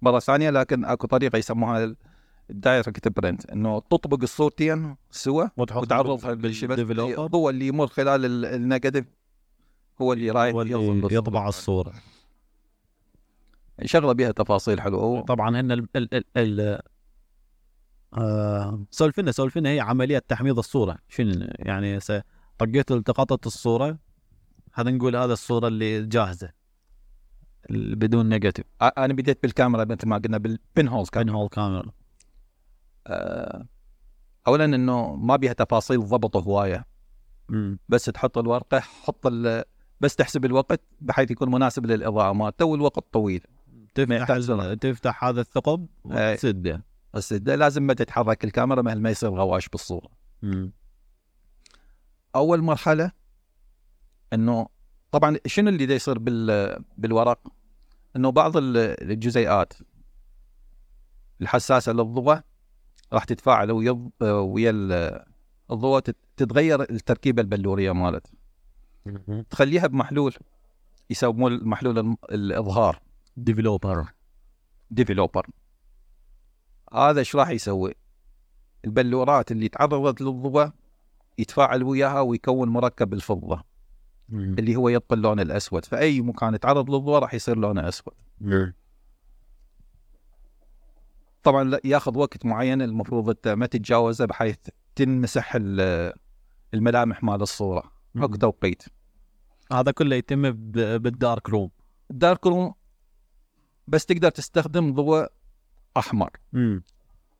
[0.05, 1.95] مرة ثانية لكن أكو طريقة يسموها
[2.50, 7.25] ال direct print إنه تطبق الصورتين سوا وتعرضها بالشبكة.
[7.25, 9.05] الضوء اللي يمر خلال ال- ال negative
[10.03, 10.62] هو اللي رايح هو
[11.11, 11.93] يطبع الصورة.
[13.85, 15.21] شغلة بها تفاصيل حلوة.
[15.21, 16.81] طبعا هن ال ال ال ال
[18.19, 20.99] آه سولفنا سولفنا هي عملية تحميض الصورة.
[21.09, 21.99] شنو يعني؟
[22.59, 23.99] طقيت التقطت الصورة.
[24.75, 26.63] هذا نقول هذا الصورة اللي جاهزة.
[27.70, 28.66] بدون نيجاتيف.
[28.83, 31.37] أنا بديت بالكاميرا مثل ما قلنا بالبن هول كاميرا.
[31.37, 31.90] هول كاميرا.
[33.07, 33.66] آه،
[34.46, 36.87] اولا إنه ما بيها تفاصيل ضبط هواية.
[37.48, 37.79] مم.
[37.88, 39.27] بس تحط الورقة حط
[40.00, 42.33] بس تحسب الوقت بحيث يكون مناسب للإضاءة.
[42.33, 43.46] مالته والوقت طويل.
[43.94, 44.38] تفتح
[44.81, 45.87] تفتح هذا الثقب.
[46.05, 46.85] وتسده.
[47.14, 50.09] بس ده لازم ما تتحرك الكاميرا مهل ما يصير غواش بالصورة.
[50.42, 50.72] مم.
[52.35, 53.12] أول مرحلة
[54.33, 54.66] إنه
[55.14, 57.38] طبعا شنو اللي دا يصير بال بالورق؟
[58.16, 59.72] إنه بعض ال- الجزيئات
[61.40, 62.40] الحساسة للضوء
[63.12, 65.24] راح تتفاعل ويا ويا ال-
[65.70, 68.31] الضوء تت- تتغير التركيبة البلورية مالته
[69.50, 70.35] تخليها بمحلول
[71.11, 73.00] يسموه محلول الم- الإظهار.
[73.37, 74.12] developer
[74.90, 75.46] developer
[76.94, 77.94] هذا إيش راح يسوي؟
[78.85, 80.70] البلورات اللي تعرضت للضوء
[81.38, 83.73] يتفاعل وياها ويكون مركب الفضة.
[84.28, 84.56] مم.
[84.58, 88.74] اللي هو يبقى اللون الأسود فاي مكان يتعرض للضوء راح يصير لونه أسود مم.
[91.42, 94.56] طبعا لا- ياخذ وقت معين المفروض أنت ما تتجاوزه بحيث
[94.94, 96.12] تنمسح ال-
[96.74, 98.82] الملامح مال الصورة اكو توقيت
[99.72, 101.70] هذا كله يتم ب- بال dark room
[102.11, 102.74] ال dark room
[103.87, 105.26] بس تقدر تستخدم ضوء
[105.96, 106.82] أحمر مم.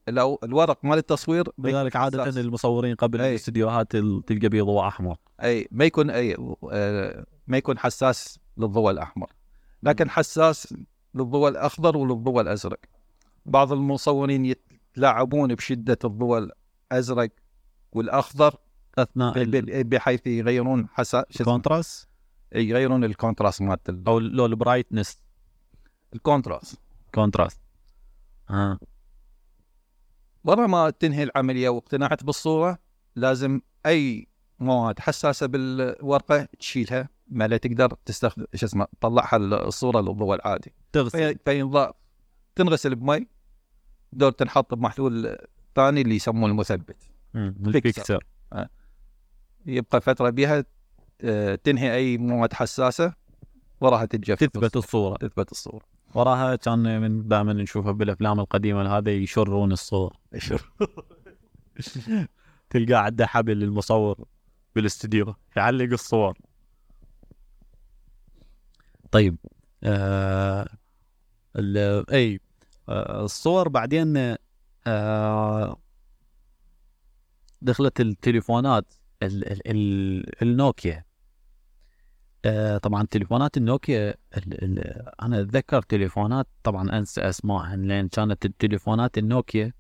[0.09, 2.39] لو الورق مال التصوير لذلك عادة حساس.
[2.39, 3.31] المصورين قبل أي.
[3.31, 5.17] الاستديوهات ال- تلقى بيه ضوء أحمر.
[5.43, 6.37] إي ما يكون إي
[6.73, 9.33] آه، ما يكون حساس للضوء الأحمر.
[9.83, 10.75] لكن حساس
[11.15, 12.79] للضوء الأخضر وللضوء الأزرق.
[13.47, 16.49] بعض المصورين يتلاعبون بشدة الضوء
[16.93, 17.31] الأزرق
[17.93, 18.55] والأخضر
[18.99, 19.45] أثناء
[19.83, 22.09] بحيث يغيرون حساس ال contrast؟
[22.55, 25.19] يغيرون ال contrast مالت ال- أو لو ال brightness
[26.15, 26.79] ال contrast.
[27.15, 27.61] contrast.
[28.49, 28.79] ها
[30.45, 32.79] ورا ما تنهي العملية واقتنعت بالصورة
[33.17, 34.27] لازم أي
[34.61, 40.73] مواد حساسة بالورقة تشيلها ما لا تقدر تستخدم شو اسمه تطلعها الصورة للضوء العادي.
[40.93, 41.19] تغسل.
[41.19, 41.95] في- فينضاف
[42.57, 43.27] تنغسل بمي
[44.13, 45.37] دور تنحط بمحلول
[45.75, 46.97] ثاني اللي يسموه المثبت.
[47.33, 47.67] فيكسر.
[47.67, 48.25] الفيكسر.
[49.67, 50.65] يبقى فترة بها
[51.21, 53.15] آه، تنهي أي مواد حساسة
[53.81, 54.45] وراها تتجفف.
[54.45, 55.17] تثبت الصورة.
[55.17, 55.85] تثبت الصورة.
[56.15, 60.17] وراها كان من دائما نشوفها بالأفلام القديمة هذا يشرون الصور.
[62.71, 64.25] تلقى عنده حبل المصور
[64.75, 65.35] بالاستديو.
[65.57, 66.39] يعلق الصور.
[69.11, 69.37] طيب
[69.85, 70.69] آه
[72.13, 72.41] إي
[72.89, 74.37] آه الصور بعدين
[74.87, 75.77] آه
[77.63, 81.05] دخلت التليفونات ال ال ال النوكيا.
[82.45, 84.79] آه طبعا تليفونات النوكيا ال ال
[85.23, 89.73] أنا أتذكر تليفونات طبعا أنسى اسمائهم لأن كانت التليفونات النوكيا.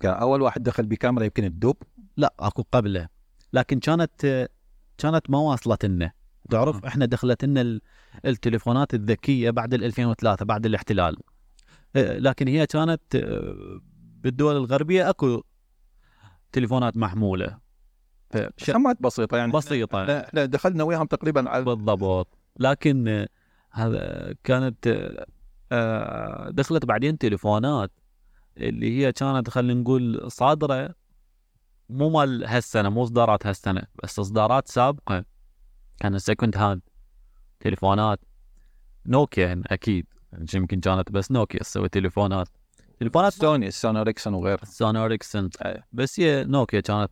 [0.00, 1.76] كان أول واحد دخل بكاميرا يمكن الدوب.
[2.16, 3.08] لا أكو قبله.
[3.52, 4.48] لكن كانت
[4.98, 6.12] كانت ما واصلت لنا.
[6.50, 7.80] تعرف إحنا دخلت لنا ال-
[8.24, 11.16] التليفونات الذكية بعد ال 2003 بعد الاحتلال.
[11.96, 13.80] آه، لكن هي كانت آه،
[14.20, 15.42] بالدول الغربية أكو
[16.52, 17.58] تليفونات محمولة.
[18.66, 19.52] خامات بسيطه يعني.
[19.52, 20.20] بسيطة.
[20.20, 22.28] إحنا دخلنا وياهم تقريبا على بالضبط.
[22.58, 23.28] لكن آه،
[23.70, 25.26] هذا كانت آه،
[25.72, 27.90] آه، دخلت بعدين تليفونات
[28.56, 30.94] اللي هي كانت خلينا نقول صادرة.
[31.88, 35.24] مو مال هالسنة مو اصدارات هالسنة بس اصدارات سابقة.
[36.00, 36.80] كانت second hand
[37.60, 38.20] تليفونات.
[39.06, 40.06] نوكيا أكيد.
[40.54, 42.48] يمكن كانت بس نوكيا تسوي تليفونات.
[43.00, 44.64] تليفونات سوني سوني إريكسون وغيره.
[44.64, 45.50] سوني إريكسون.
[45.92, 47.10] بس هي نوكيا كانت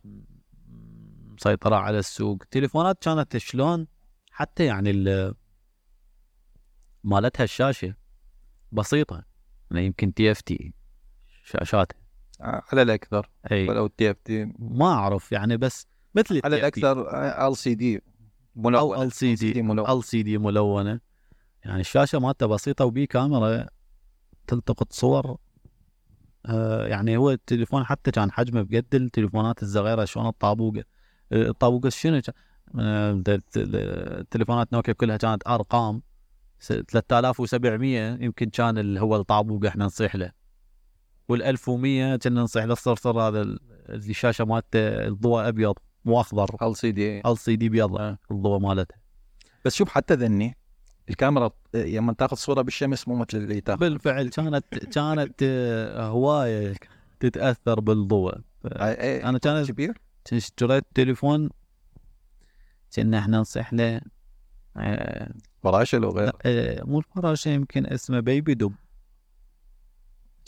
[1.37, 2.43] مسيطرة على السوق.
[2.51, 3.87] تليفونات كانت شلون؟
[4.31, 5.35] حتى يعني ال-
[7.03, 7.95] مالتها الشاشة
[8.71, 9.23] بسيطة.
[9.71, 10.73] يعني يمكن TFT
[11.43, 11.97] شاشاتها
[12.41, 13.29] على الأكثر.
[13.51, 13.67] أي.
[13.69, 17.09] ولو TFT ما أعرف يعني بس مثل على الأكثر
[17.47, 18.01] ال سي دي
[18.65, 20.99] أو ال سي دي ال سي دي ملونة.
[21.65, 23.67] يعني الشاشة مالته بسيطة وبي كاميرا
[24.47, 25.37] تلتقط صور.
[26.45, 30.83] آه يعني هو التليفون حتى كان حجمه بقد التليفونات الصغيرة شلون الطابوقة.
[31.31, 32.21] الطابوقه شنو؟
[32.79, 33.23] آه،
[33.57, 36.01] التليفونات نوكيا كلها كانت أرقام.
[36.59, 40.31] 3700 يمكن كان اللي هو الطابوق إحنا نصيح له.
[41.29, 43.57] وال 1100 كنا نصيح له الصرصر هذا
[43.89, 45.75] الشاشه مالته الضوء أبيض
[46.05, 46.69] مو أخضر.
[46.69, 48.97] ال سي دي ال سي دي بيض الضوء مالتها
[49.65, 50.57] بس شوف حتى ذني
[51.09, 53.79] الكاميرا لما تاخذ صورة بالشمس مو مثل اللي تاخذ.
[53.79, 56.73] بالفعل كانت كانت آه، هواية
[57.19, 58.33] تتأثر بالضوء.
[58.65, 59.97] أنا كان كبير.
[60.33, 61.49] اشتريت تليفون
[62.95, 64.01] كنا إحنا نصيح له
[64.77, 66.31] آه، فراشة لو غير.
[66.45, 68.73] آه، مو الفراشة يمكن اسمه بيبي دوب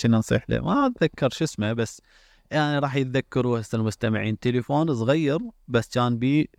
[0.04, 2.02] كنا نصيح له ما أتذكر شو اسمه بس
[2.52, 4.40] يعني راح يتذكروا هسه المستمعين.
[4.40, 6.50] تليفون صغير بس كان بي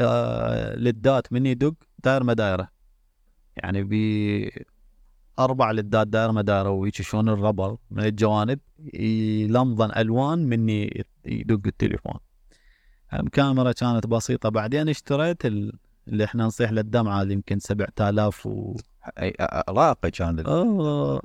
[0.00, 1.74] آه لدات من يدق
[2.04, 2.68] داير ما دايره.
[3.56, 4.66] يعني بي
[5.38, 8.58] أربع لدات دايره وهيك شلون الربر من الجوانب
[8.94, 12.14] يلمضن ألوان مني يدق التليفون.
[13.14, 14.48] الكاميرا كانت بسيطة.
[14.48, 18.76] بعدين اشتريت اللي إحنا نصيح للدمعة اللي يمكن 7000 و
[19.68, 20.42] راقي كان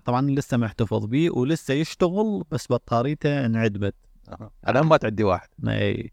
[0.05, 3.95] طبعا لسه محتفظ به ولسه يشتغل بس بطاريته انعدمت.
[4.69, 5.49] الان ما تعدي واحد.
[5.67, 6.11] إي.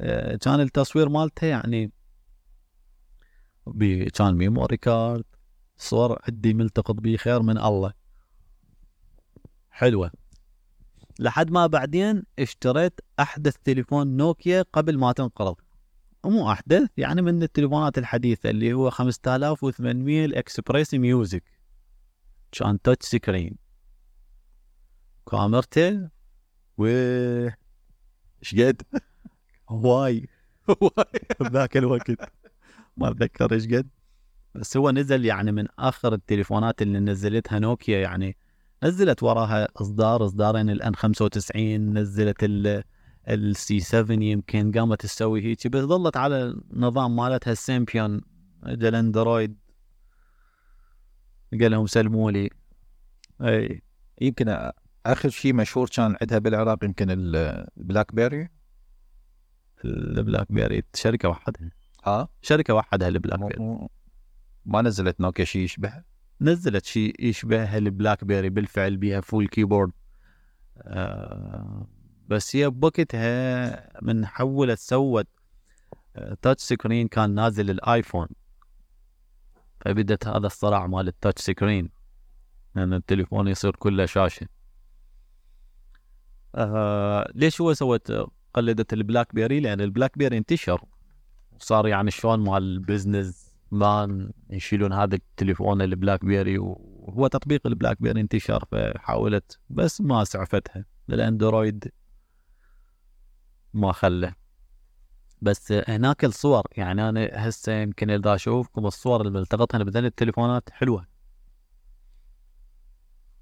[0.00, 1.92] آه، كان التصوير مالته يعني
[3.66, 5.24] بي كان memory card
[5.76, 7.92] صور عندي ملتقط به خير من الله.
[9.70, 10.10] حلوة.
[11.18, 15.56] لحد ما بعدين اشتريت أحدث تليفون نوكيا قبل ما تنقرض.
[16.24, 21.44] مو أحدث يعني من التليفونات الحديثة اللي هو 5800 ال XpressMusic.
[22.52, 23.56] كان touch screen.
[25.30, 26.08] كاميرته
[26.78, 28.82] و إيش قد؟
[29.68, 30.28] هواي
[30.70, 32.10] هواي بذاك الوقت
[32.96, 33.88] ما اتذكر إيش قد
[34.56, 38.36] بس هو نزل يعني من آخر التليفونات اللي نزلتها نوكيا يعني
[38.84, 42.84] نزلت وراها إصدار إصدارين ال N95 نزلت ال
[43.28, 46.42] C7 يمكن قامت تسوي هيك بس ظلت على
[46.72, 48.20] النظام مالتها ال Symbian
[48.66, 49.56] الأندرويد.
[51.60, 52.50] قال لهم سلموا لي.
[53.42, 53.82] إي.
[54.20, 54.70] يمكن
[55.06, 58.48] آخر شيء مشهور كان عندها بالعراق يمكن البلاك بيري
[59.84, 61.70] البلاك بيري شركة وحدها
[62.04, 63.88] ها شركة وحدها البلاك بيري.
[64.66, 66.04] ما نزلت نوكيا شيء يشبهها
[66.40, 69.92] نزلت شيء يشبه البلاك بيري بالفعل بيها full keyboard.
[70.78, 71.86] آه
[72.28, 75.26] بس هي بوقتها من حولت سوت
[76.42, 78.28] touch screen كان نازل الايفون
[79.80, 81.90] فبدت هذا الصراع مال ال touch screen
[82.74, 84.48] لأن التليفون يصير كله شاشة.
[86.54, 88.12] آه ليش هو سوت
[88.54, 90.84] قلدت البلاك بيري لأن البلاك بيري انتشر.
[91.58, 93.45] صار يعني شلون مال ال business
[93.76, 100.84] man يشيلون هذا التليفون البلاك بيري وهو تطبيق البلاك بيري انتشر فحاولت بس ما سعفتها.
[101.10, 101.92] الاندرويد
[103.74, 104.34] ما خله.
[105.42, 111.06] بس هناك الصور يعني أنا هسه يمكن إذا أشوفكم الصور اللي التقطها بدل التليفونات حلوة.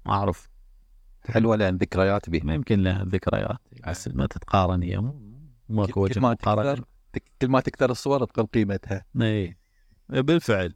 [0.05, 0.49] ما أعرف.
[1.29, 2.43] حلوة لأن ذكريات بها.
[2.43, 3.57] ما يمكن لها ذكريات
[3.87, 5.11] بس ما تتقارن هي.
[5.69, 6.83] ماكو وجه مقارنة.
[7.41, 9.05] كل ما تكثر الصور تقل قيمتها.
[9.21, 9.57] اي
[10.09, 10.73] بالفعل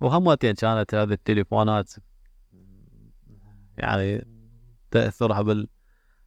[0.00, 1.92] وهمتين كانت هذه التليفونات
[3.78, 4.26] يعني
[4.90, 5.66] تاثرها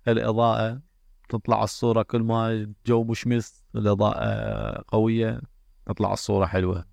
[0.05, 0.81] بالاضاءه
[1.29, 5.41] تطلع الصورة كل ما الجو مشمس الإضاءة قوية
[5.85, 6.85] تطلع الصورة حلوة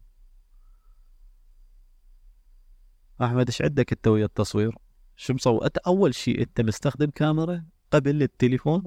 [3.23, 4.75] أحمد إيش عندك أنت ويا التصوير؟
[5.17, 8.85] شو مصور؟ أنت أول شيء أنت مستخدم كاميرا قبل التليفون؟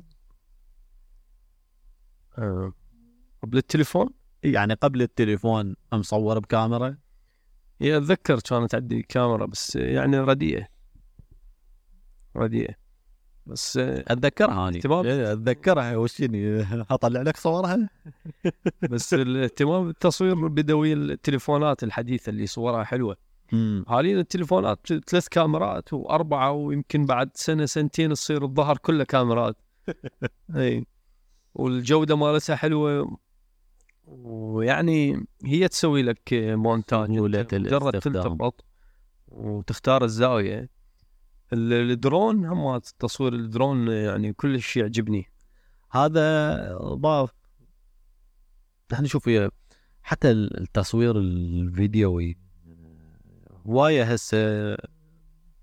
[2.37, 2.73] أه.
[3.43, 4.09] قبل التليفون؟
[4.53, 6.97] يعني قبل التليفون مصور بكاميرا؟
[7.81, 10.67] هي أتذكر كانت عندي كاميرا بس يعني رديئة.
[12.35, 12.75] رديئة.
[13.45, 15.97] بس أتذكرها اني إيه، أتذكرها.
[15.97, 16.23] وش
[16.91, 17.89] أطلع لك صورها؟
[18.91, 23.17] بس الاهتمام بالتصوير بدوي التليفونات الحديثة اللي صورها حلوة.
[23.87, 29.57] حاليا التليفونات ثلاث كاميرات وأربعة ويمكن بعد سنة سنتين تصير الظهر كله كاميرات.
[30.55, 30.85] اي
[31.55, 33.17] والجودة مالتها حلوة.
[34.07, 38.65] ويعني هي تسوي لك مونتاج مجرد تلتقط
[39.27, 40.69] وتختار الزاوية.
[41.53, 45.25] الدرون هم تصوير الدرون يعني كلش يعجبني.
[45.91, 47.33] هذا ضاف
[48.93, 49.29] إحنا نشوف
[50.01, 52.37] حتى التصوير الفيديوي.
[53.67, 54.37] هواية هسه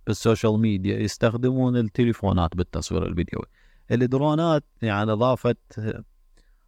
[0.07, 3.45] بال social media يستخدمون التليفونات بالتصوير الفيديوي.
[3.91, 5.59] الدرونات يعني اضافت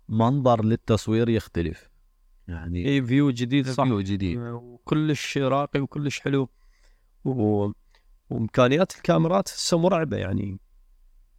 [0.08, 1.88] منظر للتصوير يختلف.
[2.48, 3.84] يعني اي view جديد صح.
[3.84, 4.38] view جديد.
[4.38, 6.48] وكلش راقي وكلش حلو.
[7.24, 7.70] و...
[8.30, 10.58] وإمكانيات الكاميرات هسه مرعبة يعني.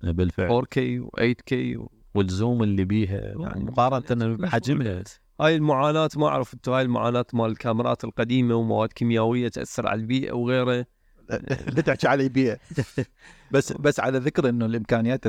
[0.03, 0.63] بالفعل.
[0.63, 1.87] 4K و 8K و...
[2.15, 5.03] والزوم اللي بيها يعني مقارنة بحجمها.
[5.41, 10.31] هاي المعاناة ما أعرف أنتم هاي المعاناة مال الكاميرات القديمة ومواد كيميائية تأثر على البيئة
[10.31, 10.85] وغيره
[11.29, 12.57] لا تحكي على البيئة.
[13.51, 15.27] بس بس على ذكر إنه الإمكانيات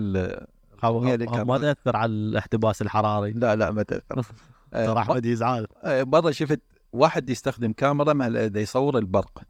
[0.85, 3.33] ال أو هي ما تأثر على الاحتباس الحراري.
[3.33, 4.23] لا لا ما تأثر.
[4.73, 5.67] ترى أحمد يزعل.
[5.85, 6.61] آه، مره شفت
[6.93, 9.43] واحد يستخدم كاميرا دا يصور البرق.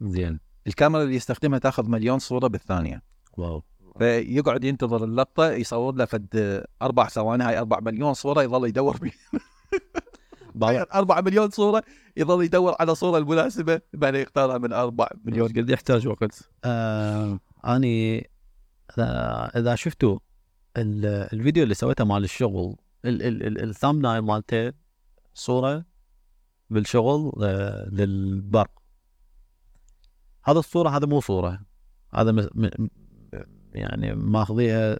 [0.00, 0.40] زين.
[0.66, 3.02] الكاميرا اللي يستخدمها تأخذ مليون صورة بالثانية.
[3.36, 3.62] واو.
[3.98, 9.12] فيقعد ينتظر اللقطة يصور له فد أربع ثواني هاي أربع مليون صورة يظل يدور بي.
[10.94, 11.82] أربع مليون صورة
[12.16, 15.48] يظل يدور على صورة المناسبة بعدين يختارها من أربع مليون.
[15.48, 16.50] قد يحتاج وقت.
[16.64, 18.30] آه أني
[19.56, 20.18] إذا شفتوا
[20.76, 24.72] الفيديو اللي سويته مال الشغل الثامب مالته
[25.34, 25.84] صورة
[26.70, 28.82] بالشغل آه للبرق
[30.44, 31.60] هذا الصورة هذا مو صورة.
[32.14, 32.48] هذا
[33.74, 34.98] يعني ماخذيها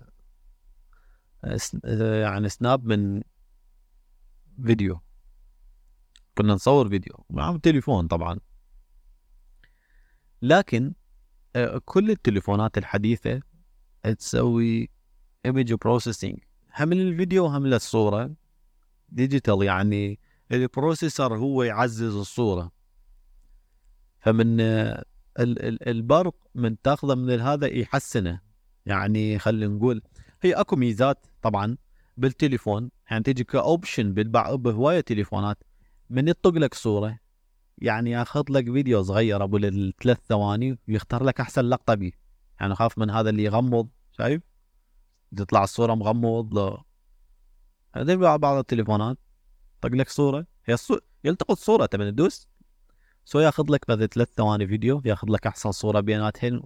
[1.45, 3.23] آه، آه، يعني snap من
[4.66, 5.01] فيديو.
[6.39, 8.41] كنا نصور فيديو مع تليفون طبعا.
[10.43, 10.95] لكن
[11.85, 13.43] كل التليفونات الحديثة
[14.18, 14.91] تسوي
[15.47, 16.38] image processing
[16.78, 18.34] هم للفيديو هم للصورة
[19.09, 20.18] digital يعني
[20.53, 22.72] ال processor هو يعزز الصورة.
[24.18, 25.05] فمن ال-
[25.38, 28.40] ال- البرق من تاخذه من هذا يحسنه.
[28.86, 30.03] يعني خلينا نقول
[30.43, 31.76] هي أكو ميزات طبعا
[32.16, 32.90] بالتليفون.
[33.11, 35.59] يعني تجي ك option بهواية تليفونات
[36.11, 37.18] من يطق لك صورة.
[37.78, 42.12] يعني ياخذ لك فيديو صغير أبو الثلاث ثواني ويختار لك أحسن لقطة بيه.
[42.61, 43.88] يعني خاف من هذا اللي يغمض
[44.18, 44.51] شايف؟
[45.37, 46.83] تطلع الصورة مغمض لا.
[47.97, 49.18] هذا بعض التليفونات.
[49.80, 50.47] طق لك صورة.
[50.66, 50.99] هي الصو...
[51.24, 52.49] يلتقط صورة تبي تدوس؟
[53.24, 56.62] سو ياخذ لك بعد ثلاث ثواني فيديو ياخذ لك أحسن صورة بيناتهن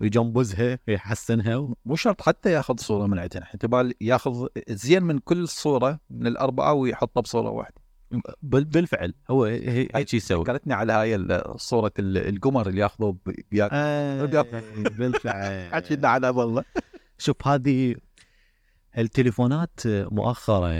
[0.00, 3.42] ويجنبزها ويحسنها مو شرط حتى ياخذ صورة من عندنا.
[3.42, 7.82] احتمال ياخذ زين من كل صوره من الأربعة ويحطها بصورة واحدة.
[8.42, 9.14] بال- بالفعل.
[9.30, 10.42] هو هي- هيك يسوي.
[10.42, 13.16] ذكرتني على هاي صورة ال- القمر اللي ياخذوه
[13.72, 14.24] آه،
[14.74, 15.68] بالفعل.
[15.74, 16.64] حكينا عنها والله.
[17.22, 17.94] شوف هذه
[18.98, 20.70] التليفونات مؤخرا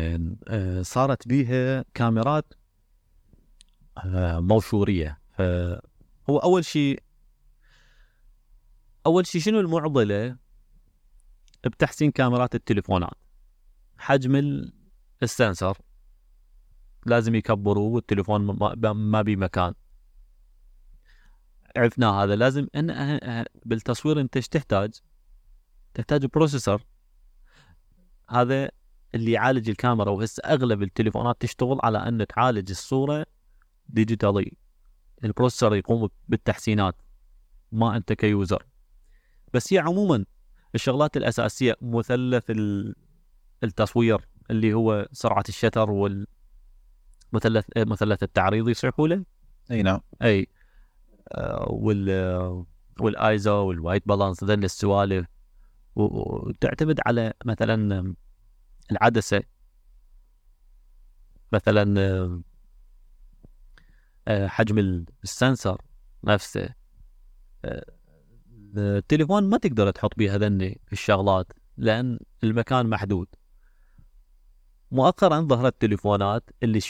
[0.48, 2.54] آه، صارت بيها كاميرات
[4.04, 5.42] آه، موشوريه ف-
[6.30, 7.02] هو أول شيء
[9.06, 10.36] أول شيء شنو المعضلة
[11.64, 13.14] بتحسين كاميرات التليفونات؟
[13.98, 14.72] حجم ال-
[15.22, 15.78] السنسر.
[17.06, 18.74] لازم يكبروه والتليفون ما-
[19.22, 19.74] بي مكان.
[21.76, 22.90] عرفنا هذا لازم إن
[23.64, 24.90] بالتصوير أنت تحتاج؟
[25.94, 26.82] تحتاج processor
[28.28, 28.70] هذا
[29.14, 33.26] اللي يعالج الكاميرا وهسه أغلب التليفونات تشتغل على ان تعالج الصورة
[33.88, 34.52] digitally
[35.24, 36.94] ال processor يقوم بالتحسينات
[37.72, 38.66] ما أنت ك user.
[39.54, 40.24] بس هي عموما
[40.74, 42.94] الشغلات الأساسية مثلث ال-
[43.64, 49.24] التصوير اللي هو سرعة ال shutter والمثلث مثلث التعريض يصيحوا له؟
[49.70, 50.00] أي نعم.
[50.22, 50.48] أي.
[51.28, 52.64] آه، وال
[53.00, 55.26] والآيزو وال white balance ذن السوالف.
[55.94, 58.14] وتعتمد على مثلا
[58.92, 59.42] العدسة
[61.52, 62.00] مثلا
[64.28, 65.82] آه، حجم ال sensor
[66.24, 66.74] نفسه.
[67.64, 67.84] آه،
[68.76, 73.26] التليفون ما تقدر تحط بيه هذني الشغلات لأن المكان محدود.
[74.90, 76.80] مؤخرا ظهرت تليفونات اللي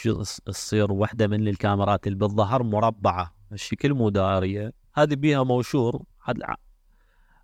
[0.44, 6.03] تصير واحدة من الكاميرات اللي بالظهر مربعة الشكل مو دائريه هذه بيها موشور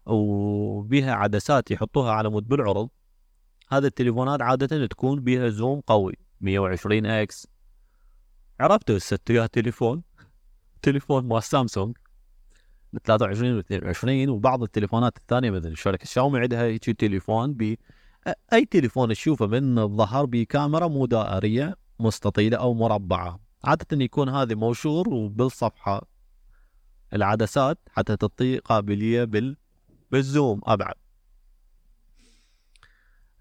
[0.08, 2.88] وبيها عدسات يحطوها على مود بالعرض.
[3.68, 7.46] هذه التليفونات عادة تكون بيها zoom قوي 120 X.
[8.60, 10.02] عرفتوا هسه تلقاه تليفون؟
[10.82, 11.96] تليفون مال سامسونج.
[13.04, 17.74] 23 و 22 وبعض التليفونات الثانية مثل شركة شاومي عندها هيك تليفون ب
[18.52, 23.40] أي تليفون تشوفه من الظهر بكاميرا مو دائريه مستطيلة أو مربعة.
[23.64, 26.06] عادة يكون هذه موشور وبالصفحة.
[27.12, 29.56] العدسات حتى تعطي قابلية بال
[30.10, 30.94] بالزوم أبعد.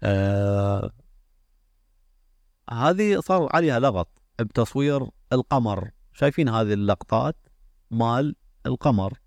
[0.02, 0.90] آه
[2.70, 4.08] هذه صار عليها لغط
[4.38, 5.90] بتصوير القمر.
[6.12, 7.36] شايفين هذه اللقطات
[7.90, 9.18] مال القمر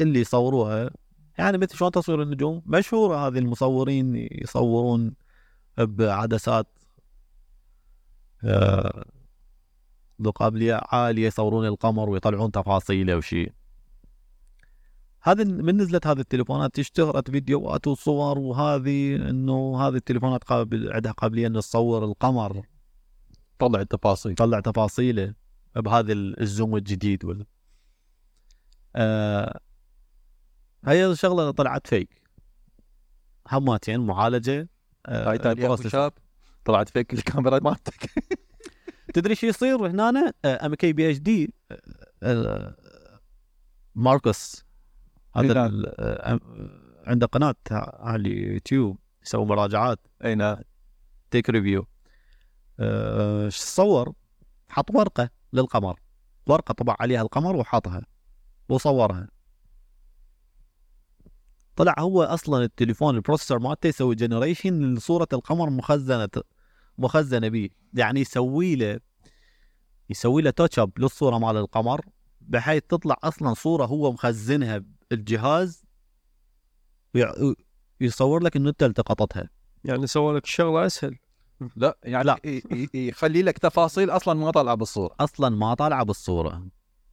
[0.00, 0.90] اللي يصوروها؟
[1.38, 5.14] يعني مثل شلون تصوير النجوم؟ مشهورة هذه المصورين يصورون
[5.78, 6.66] بعدسات
[8.44, 9.04] آه،
[10.22, 13.59] ذو قابلية عالية يصورون القمر ويطلعون تفاصيله وشي.
[15.22, 21.46] هذا من نزلت هذه التليفونات اشتهرت فيديوهات وصور وهذه إنه هذه التليفونات قابل عندها قابلية
[21.46, 22.62] إنه تصور القمر.
[23.58, 25.34] طلع التفاصيل تطلع تفاصيله
[25.76, 27.44] بهذا ال- ال zoom الجديد ولا.
[28.96, 29.60] آه
[30.84, 32.22] هي الشغلة طلعت fake
[33.48, 34.68] هماتين معالجة
[35.06, 35.38] آه هاي
[36.64, 38.10] طلعت fake الكاميرا مالتك.
[39.14, 41.54] تدري شو يصير هنا؟ أم كي بي إتش دي
[43.94, 44.64] ماركوس.
[45.36, 45.66] هذا نعم.
[45.66, 46.40] ال- آه،
[47.06, 49.98] عنده قناة على اليوتيوب يسوي مراجعات.
[50.24, 50.56] إي نعم.
[51.30, 51.86] tech review
[53.48, 54.12] شو صور
[54.68, 56.00] حط ورقة للقمر.
[56.46, 58.02] ورقة طبع عليها القمر وحطها
[58.68, 59.28] وصورها.
[61.76, 66.28] طلع هو أصلا التليفون ال processor مالته يسوي generation لصورة القمر مخزنة
[66.98, 69.00] مخزنة به يعني يسوي له
[70.10, 72.00] يسوي له touch up للصورة مال القمر.
[72.50, 75.84] بحيث تطلع أصلا صورة هو مخزنها بالجهاز
[77.14, 77.34] ويع-
[78.00, 79.48] يصور لك إنه أنت التقطتها.
[79.84, 81.16] يعني سوى لك الشغله أسهل.
[81.76, 82.36] لا يعني لا.
[82.44, 85.14] ي- ي- يخلي لك تفاصيل أصلا ما طالعة بالصورة.
[85.20, 86.66] أصلا ما طالعة بالصورة.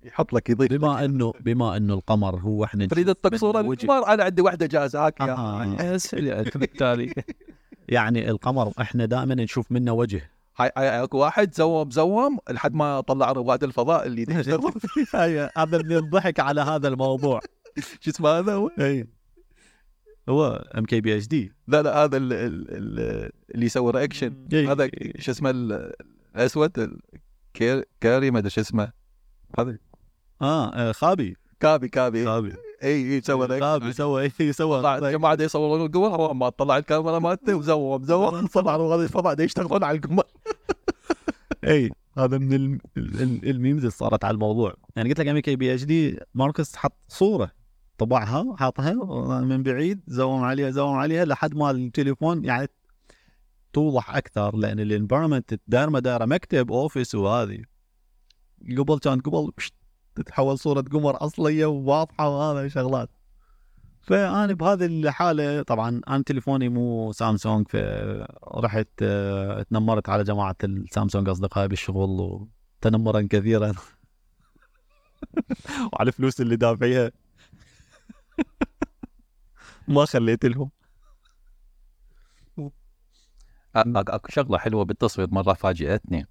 [0.04, 3.60] يحط لك يضيف بما إنه بما إنه القمر هو إحنا تريد تطق صورة.
[3.62, 5.06] القمر أنا عندي واحدة جاهزة.
[5.06, 5.96] هاك يا آه.
[5.96, 7.14] أسهل يعني بالتالي.
[7.90, 10.32] يعني القمر إحنا دائما نشوف منه وجه.
[10.60, 14.26] هاي هاي اكو واحد زوم زوم لحد ما طلع رواد الفضاء اللي
[15.16, 17.40] هاي- هذا اللي الضحك على هذا الموضوع.
[18.02, 19.08] شو اسمه هذا هو؟ إي.
[20.30, 20.48] هو
[20.78, 21.54] ام كي بي اتش دي.
[21.68, 24.90] لا لا هذا ال- ال- ال- اللي يسوي reaction هذا
[25.20, 25.94] شو اسمه ال-
[26.36, 26.98] الأسود
[28.02, 28.92] كاري ما أدري شو اسمه.
[29.60, 29.78] هذا.
[30.42, 31.38] آه آه، خابي.
[31.60, 32.26] خابي خابي.
[32.26, 32.54] خابي.
[32.84, 37.20] إي إي يسوي reaction سوى إيه، سوى طلع الجماعه دا يصورون القمر ما طلع الكاميرا
[37.20, 38.48] مالته و zoom zoom.
[38.56, 40.24] طلع الفضاء يشتغلون على القمر.
[41.68, 44.74] اي هذا من الم- ال- ال memes اللي صارت على الموضوع.
[44.96, 47.52] يعني قلت لك ام كي بي إتش دي ماركوس حط صورة
[47.98, 48.94] طبعها حاطها
[49.42, 52.68] من بعيد zoom عليها zoom عليها لحد ما التليفون يعني
[53.74, 57.60] توضح أكثر لأن ال environment دايره دايره مكتب office وهذه.
[58.78, 59.52] قبل كان قبل
[60.16, 63.10] تتحول صورة قمر أصلية وواضحة وهذا شغلات.
[64.08, 71.68] فأنا بهذه الحالة طبعا أنا تليفوني مو سامسونج فرحت آه، تنمرت على جماعة السامسونج أصدقائي
[71.68, 72.48] بالشغل
[72.82, 73.72] وتنمرا كثيرا.
[75.94, 77.12] وعلى الفلوس اللي دافعيها.
[79.88, 80.72] ما خليت لهم.
[83.76, 86.28] اكو شغلة حلوة بالتصوير مرة فاجئتني.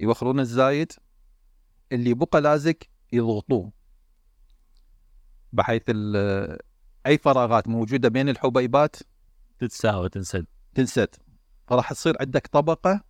[0.00, 0.92] يوخرون الزايد.
[1.92, 2.76] اللي بقى لازق
[3.12, 3.72] يضغطوه
[5.52, 5.82] بحيث
[7.06, 8.96] أي فراغات موجودة بين الحبيبات
[9.58, 10.46] تتساوى تنسد.
[10.74, 11.08] تنسد.
[11.66, 13.04] فراح تصير عندك طبقة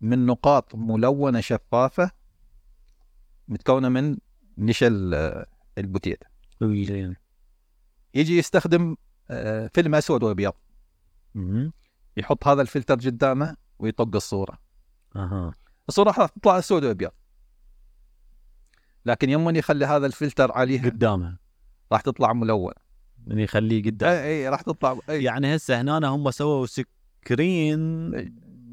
[0.00, 2.10] من نقاط ملونة شفافة
[3.52, 4.16] متكونة من
[4.58, 5.44] نشا ال-
[5.78, 6.26] البوتيتا
[8.14, 8.96] يجي يستخدم
[9.30, 10.52] آه، فيلم أسود وأبيض.
[11.34, 11.72] مم.
[12.16, 14.58] يحط هذا الفلتر قدامه ويطق الصورة.
[15.16, 15.52] أها.
[15.88, 17.10] الصورة راح تطلع أسود وأبيض.
[19.06, 21.38] لكن يوم يخلي هذا الفلتر عليها قدامها
[21.92, 22.72] راح تطلع ملون.
[23.26, 24.08] يعني يخليه قدام.
[24.10, 28.10] اي اي راح تطلع اي يعني هسه هنا هم سووا screen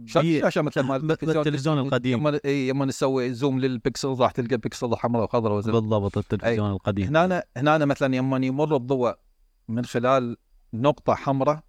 [0.10, 2.28] شا- بي- شاشة مثل ما مثل التلفزيون القديم.
[2.28, 7.08] اي يوم نسوي zoom للبكسل راح تلقى بكسل حمراء وخضراء بالضبط التلفزيون القديم.
[7.18, 9.16] هنا هنا مثلا يوم يمر الضوء
[9.68, 10.38] من خلال
[10.74, 11.64] نقطة حمراء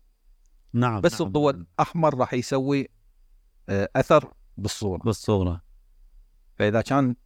[0.73, 1.27] نعم بس نعم.
[1.27, 2.89] الضوء الأحمر راح يسوي
[3.69, 5.03] آه، أثر بالصورة.
[5.03, 5.63] بالصورة.
[6.57, 7.17] فإذا كان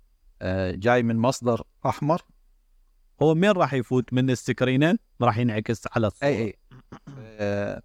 [0.42, 2.22] آه، جاي من مصدر أحمر
[3.22, 6.28] هو مين راح يفوت من السكرينه راح ينعكس على الصورة.
[6.28, 7.80] اي اي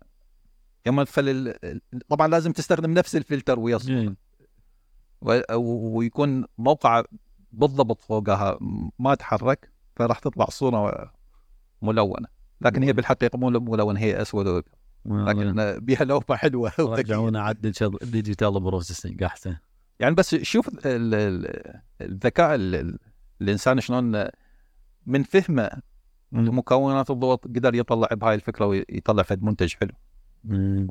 [0.85, 3.95] يوم تخلي ال- طبعا لازم تستخدم نفس الفلتر ويا الصورة.
[3.95, 4.15] مم.
[5.21, 7.03] و- ويكون موقع
[7.51, 8.57] بالضبط فوقها
[8.99, 11.11] ما تحرك فراح تطلع صورة
[11.81, 12.27] ملونة
[12.61, 14.63] لكن هي بالحقيقة مو ملونه هي أسود وأبيض.
[15.05, 16.71] لكن بيها لوحة حلوة.
[16.79, 19.55] رجعونا ال digital- ال digital processing أحسن
[19.99, 22.99] يعني بس شوف ال- ال- الذكاء ال- ال-
[23.41, 24.25] الإنسان شلون
[25.05, 25.69] من فهمه
[26.31, 29.91] لمكونات الضوء قدر يطلع بهاي الفكرة ويطلع فد منتج حلو
[30.43, 30.87] مم.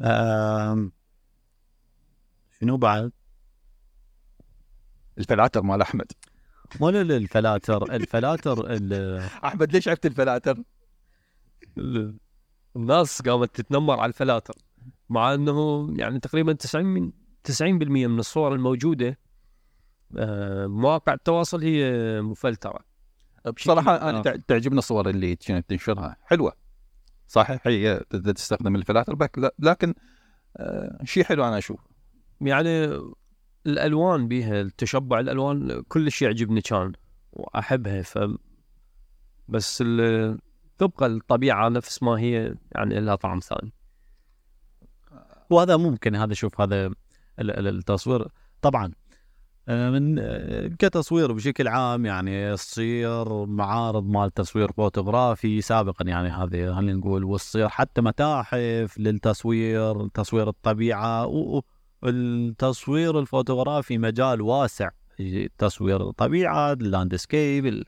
[0.00, 0.92] آم،
[2.60, 3.12] شنو بعد؟
[5.18, 6.12] الفلاتر مال أحمد
[6.80, 10.62] مو الفلاتر الفلاتر ال- أحمد ليش عرفت الفلاتر؟
[11.78, 12.18] ال-
[12.76, 14.54] الناس قامت تتنمر على الفلاتر
[15.08, 17.12] مع إنه يعني تقريبا 90 من
[17.42, 17.62] 90%
[18.06, 19.18] من الصور الموجودة
[20.18, 22.89] آه، مواقع التواصل هي مفلترة
[23.56, 24.22] بصراحة أنا آه.
[24.22, 26.16] تع- تعجبني الصور اللي كانت تنشرها.
[26.24, 26.52] حلوة.
[27.26, 27.98] صحيح هي
[28.34, 29.94] تستخدم الفلاتر لا- لكن
[30.56, 31.80] آه، شيء حلو أنا أشوف
[32.40, 32.98] يعني
[33.66, 36.92] الألوان بيها التشبع الألوان كل شيء يعجبني كان
[37.32, 38.18] وأحبها ف
[39.48, 39.78] بس
[40.78, 43.72] تبقى الطبيعة نفس ما هي يعني لها طعم ثاني.
[45.50, 46.94] وهذا ممكن هذا شوف هذا ال-
[47.38, 48.28] ال- التصوير.
[48.62, 48.92] طبعا
[49.70, 56.92] من آه، كتصوير بشكل عام يعني تصير معارض مال تصوير فوتوغرافي سابقا يعني هذه خلينا
[56.92, 61.62] نقول والتصير حتى متاحف للتصوير تصوير الطبيعة و- و-
[62.04, 64.90] التصوير الفوتوغرافي مجال واسع.
[65.58, 67.84] تصوير الطبيعة ال landscape ال-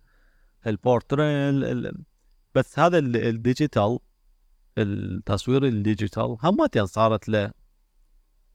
[0.67, 2.05] البورتريل ال-
[2.55, 3.99] بس هذا ال- ال digital
[4.79, 7.51] التصوير ال digital همتين صارت له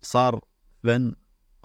[0.02, 0.40] صار
[0.84, 1.16] فن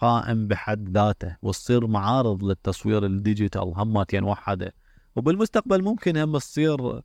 [0.03, 4.75] قائم بحد ذاته وتصير معارض للتصوير ال digital همتين وحده.
[5.17, 7.03] وبالمستقبل ممكن هم تصير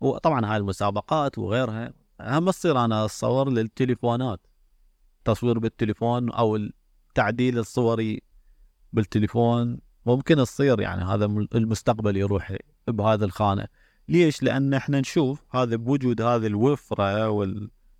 [0.00, 4.40] وطبعا هاي المسابقات وغيرها هم تصير أنا أتصور للتليفونات.
[5.24, 8.22] تصوير بالتليفون أو التعديل الصوري
[8.92, 11.24] بالتليفون ممكن تصير يعني هذا
[11.54, 12.56] المستقبل يروح
[12.88, 13.66] بهذه الخانة.
[14.08, 17.30] ليش؟ لأن إحنا نشوف هذا بوجود هذه الوفرة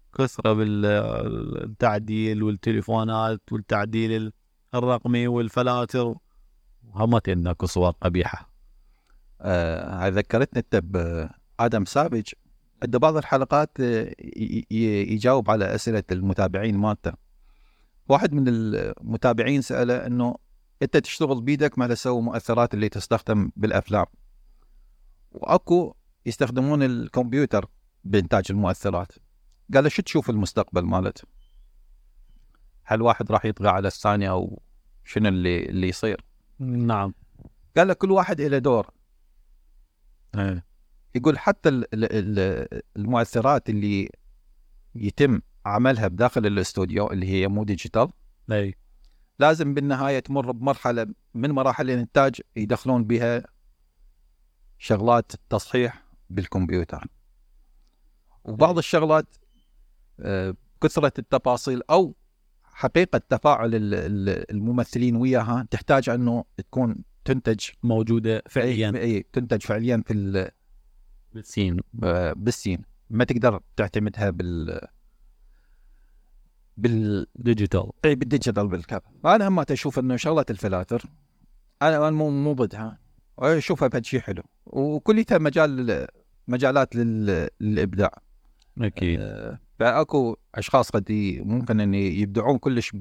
[0.09, 4.32] والكثره بالتعديل والتليفونات والتعديل
[4.74, 6.14] الرقمي والفلاتر.
[6.94, 8.50] همتين اكو صور قبيحة.
[9.40, 12.32] آه، ذكرتني أنت بادم سافج.
[12.82, 14.14] عنده بعض الحلقات آه،
[14.70, 17.12] يجاوب على أسئلة المتابعين مالته.
[18.09, 20.36] واحد من المتابعين سأله إنه
[20.82, 24.06] أنت تشتغل بيدك ما تسوي مؤثرات اللي تستخدم بالأفلام؟
[25.30, 25.94] وأكو
[26.26, 27.66] يستخدمون الكمبيوتر
[28.04, 29.12] بإنتاج المؤثرات.
[29.74, 31.22] قال له شو تشوف المستقبل مالته
[32.84, 34.62] هل واحد راح يطغى على الثاني أو
[35.04, 36.24] شنو اللي اللي يصير؟
[36.58, 37.14] نعم.
[37.76, 38.90] قال له كل واحد له دور.
[40.34, 40.64] إيه.
[41.14, 44.10] يقول حتى ال- ال- ال- المؤثرات اللي
[44.94, 48.08] يتم عملها بداخل الاستوديو اللي هي مو ديجيتال
[48.52, 48.74] اي
[49.38, 53.42] لازم بالنهاية تمر بمرحلة من مراحل الإنتاج يدخلون بها
[54.78, 57.06] شغلات تصحيح بالكمبيوتر.
[58.44, 59.47] وبعض الشغلات آه،
[60.82, 62.14] كثرة التفاصيل أو
[62.62, 68.92] حقيقة تفاعل ال- ال- الممثلين وياها تحتاج أنه تكون تنتج موجودة فعليا.
[68.96, 70.50] اي تنتج فعليا في ال-
[71.34, 71.76] بالسين.
[72.04, 72.82] آه، بالسين.
[73.10, 74.80] ما تقدر تعتمدها بال
[76.76, 81.02] بال digital اي بال digital بالكاب أنا هم أشوف إنه شغلة الفلاتر
[81.82, 82.98] أنا مو مو ضدها
[83.38, 84.42] أشوفها بهذا شيء حلو.
[84.66, 86.06] وكلها مجال
[86.48, 88.18] مجالات لل- للإبداع.
[88.80, 89.20] أكيد.
[89.20, 92.96] آه، فاكو أشخاص قد ي- ممكن إن يبدعون كلش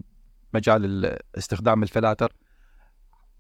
[0.54, 2.34] مجال ال- استخدام الفلاتر.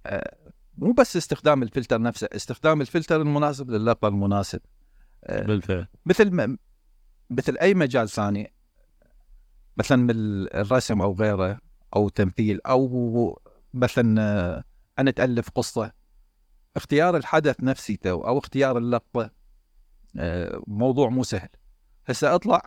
[0.05, 0.37] آه،
[0.77, 4.59] مو بس استخدام الفلتر نفسه استخدام الفلتر المناسب للقطه المناسب.
[5.23, 5.87] آه، بالفعل.
[6.05, 6.57] مثل ما
[7.29, 8.53] مثل أي مجال ثاني
[9.77, 10.09] مثلا من
[10.55, 11.59] الرسم أو غيره
[11.95, 13.41] أو تمثيل أو
[13.73, 14.63] مثلا آه،
[14.99, 15.91] أنا تالف قصة.
[16.75, 19.31] اختيار الحدث نفسيته أو اختيار اللقطة
[20.67, 21.49] موضوع مو سهل.
[22.07, 22.61] هسه أطلع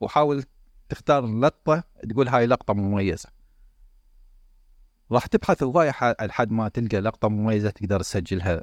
[0.00, 0.44] وحاول
[0.88, 3.28] تختار لقطة تقول هاي لقطة مميزة.
[5.12, 8.62] راح تبحث هوايه ح- لحد ما تلقى لقطة مميزة تقدر تسجلها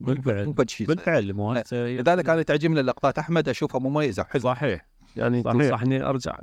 [0.00, 0.52] مو بالفعل.
[0.86, 1.32] بالفعل
[1.72, 3.18] لذلك أنا تعجبني اللقطات.
[3.18, 4.86] أحمد أشوفها مميزة حلوة صحيح.
[5.16, 5.52] يعني صحيح.
[5.62, 6.38] تنصحني أرجع.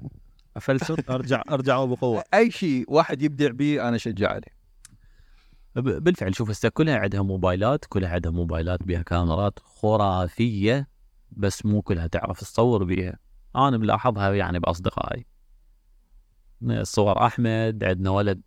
[0.57, 2.23] افلسف أرجع ارجعوا بقوة.
[2.33, 4.63] أي شيء واحد يبدع به أنا أشجع عليه.
[5.75, 6.35] بالفعل.
[6.35, 10.87] شوف هسه كلها عندها موبايلات كلها عندها موبايلات بها كاميرات خرافية
[11.31, 13.19] بس مو كلها تعرف تصور بيها.
[13.55, 15.25] أنا ملاحظها يعني بأصدقائي.
[16.81, 18.41] صور أحمد عندنا ولد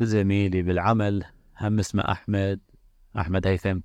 [0.00, 1.24] زميلي بالعمل
[1.60, 2.60] هم اسمه أحمد.
[3.18, 3.80] أحمد هيثم.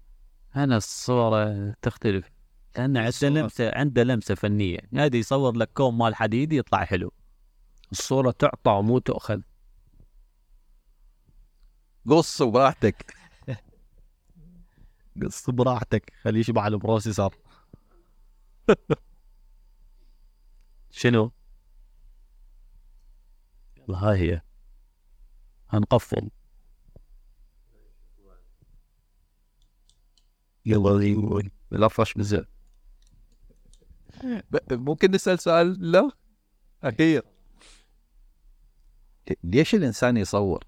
[0.55, 2.29] أنا الصورة تختلف
[2.77, 3.29] لأن عنده.
[3.29, 4.79] لمسة عنده لمسة فنية.
[4.93, 7.13] هذا يصور لك كوم مال حديد يطلع حلو.
[7.91, 9.41] الصورة تعطى ومو تؤخذ.
[12.09, 13.13] قص براحتك.
[15.25, 16.13] قص براحتك.
[16.23, 17.35] خليه يشبع ال processor
[20.91, 21.31] شنو؟
[23.77, 24.41] يلا هاي هي.
[25.69, 26.29] هنقفل.
[30.65, 32.45] يلا بالافرش بزين
[34.23, 36.11] ب- ممكن نسأل سؤال؟ لا؟
[36.83, 37.23] أخير.
[39.43, 40.63] ليش الإنسان يصور؟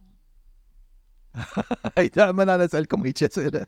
[2.16, 3.66] دائما أنا أسألكم هيك أسئلة.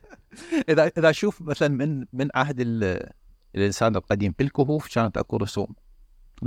[0.70, 3.10] إذا إذا أشوف مثلا من من عهد ال-
[3.56, 5.76] الإنسان القديم بالكهوف كانت اكو رسوم.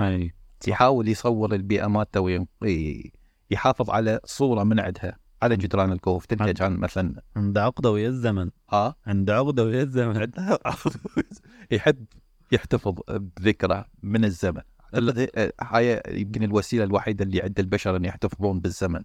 [0.00, 0.34] أي.
[0.68, 3.12] يحاول يصور البيئة مالته وي-
[3.50, 8.08] يحافظ على صورة من عندها على جدران الكهوف تلقى عن- كان مثلا عنده عقده ويا
[8.08, 8.50] الزمن.
[8.70, 10.30] ها؟ عنده عقده ويا الزمن.
[11.70, 12.04] يحب
[12.52, 14.60] يحتفظ بذكرى من الزمن.
[14.94, 19.02] ال- هاي يمكن الوسيلة الوحيدة اللي عند البشر إن يحتفظون بالزمن.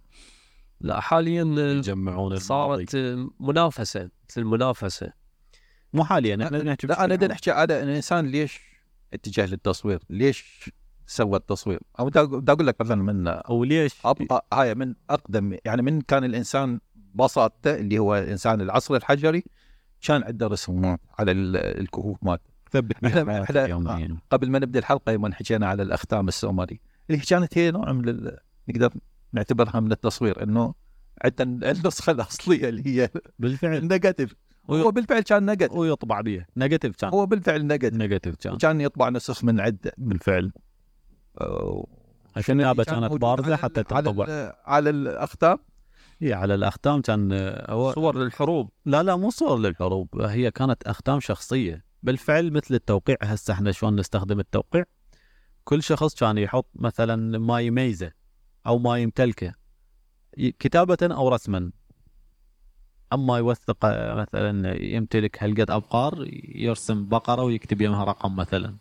[0.80, 2.96] لا حاليا يجمعون صارت
[3.40, 5.12] منافسه مثل منافسه
[5.92, 8.60] مو حاليا إحنا نحكي لا أنا نحكي على الانسان ليش
[9.14, 10.70] اتجه للتصوير؟ ليش
[11.10, 12.20] سوى التصوير؟ أو بدي
[12.52, 16.80] أقول لك مثلا من أو ليش؟ ابقى هاي من أقدم يعني من كان الإنسان
[17.14, 19.44] بساطته اللي هو الإنسان العصر الحجري
[20.06, 22.50] كان عنده رسومات على ال- الكهوف مالته.
[22.72, 24.16] ثبت بيها إحنا- يوميا.
[24.30, 26.80] قبل ما نبدأ الحلقة يوم حكينا على الأختام السومري
[27.10, 28.36] اللي كانت هي نوع من ال...
[28.68, 28.92] نقدر
[29.32, 30.74] نعتبرها من التصوير إنه
[31.24, 33.76] عندنا النسخة الأصلية اللي هي بالفعل.
[33.76, 34.34] النيجاتيف.
[34.70, 35.76] هو بالفعل كان negative.
[35.78, 37.10] ويطبع بيها negative كان.
[37.10, 37.98] هو بالفعل negative.
[37.98, 38.52] negative كان.
[38.52, 39.92] وكان يطبع نسخ من عدة.
[39.98, 40.52] بالفعل.
[41.42, 41.86] أو-
[42.36, 45.58] الكتابة كان كانت بارزة حتى ال- على على الاختام
[46.20, 48.70] هي على الاختام كان آه، هو صور للحروب.
[48.84, 50.20] لا لا مو صور للحروب.
[50.20, 51.84] هي كانت اختام شخصية.
[52.02, 54.84] بالفعل مثل التوقيع هسه إحنا شلون نستخدم التوقيع؟
[55.64, 58.12] كل شخص كان يحط مثلا ما يميزه
[58.66, 59.54] أو ما يمتلكه
[60.38, 61.70] كتابة أو رسما.
[63.12, 66.24] أما يوثق آه، مثلا يمتلك هالقد أبقار
[66.54, 68.76] يرسم بقرة ويكتب يمها رقم مثلا.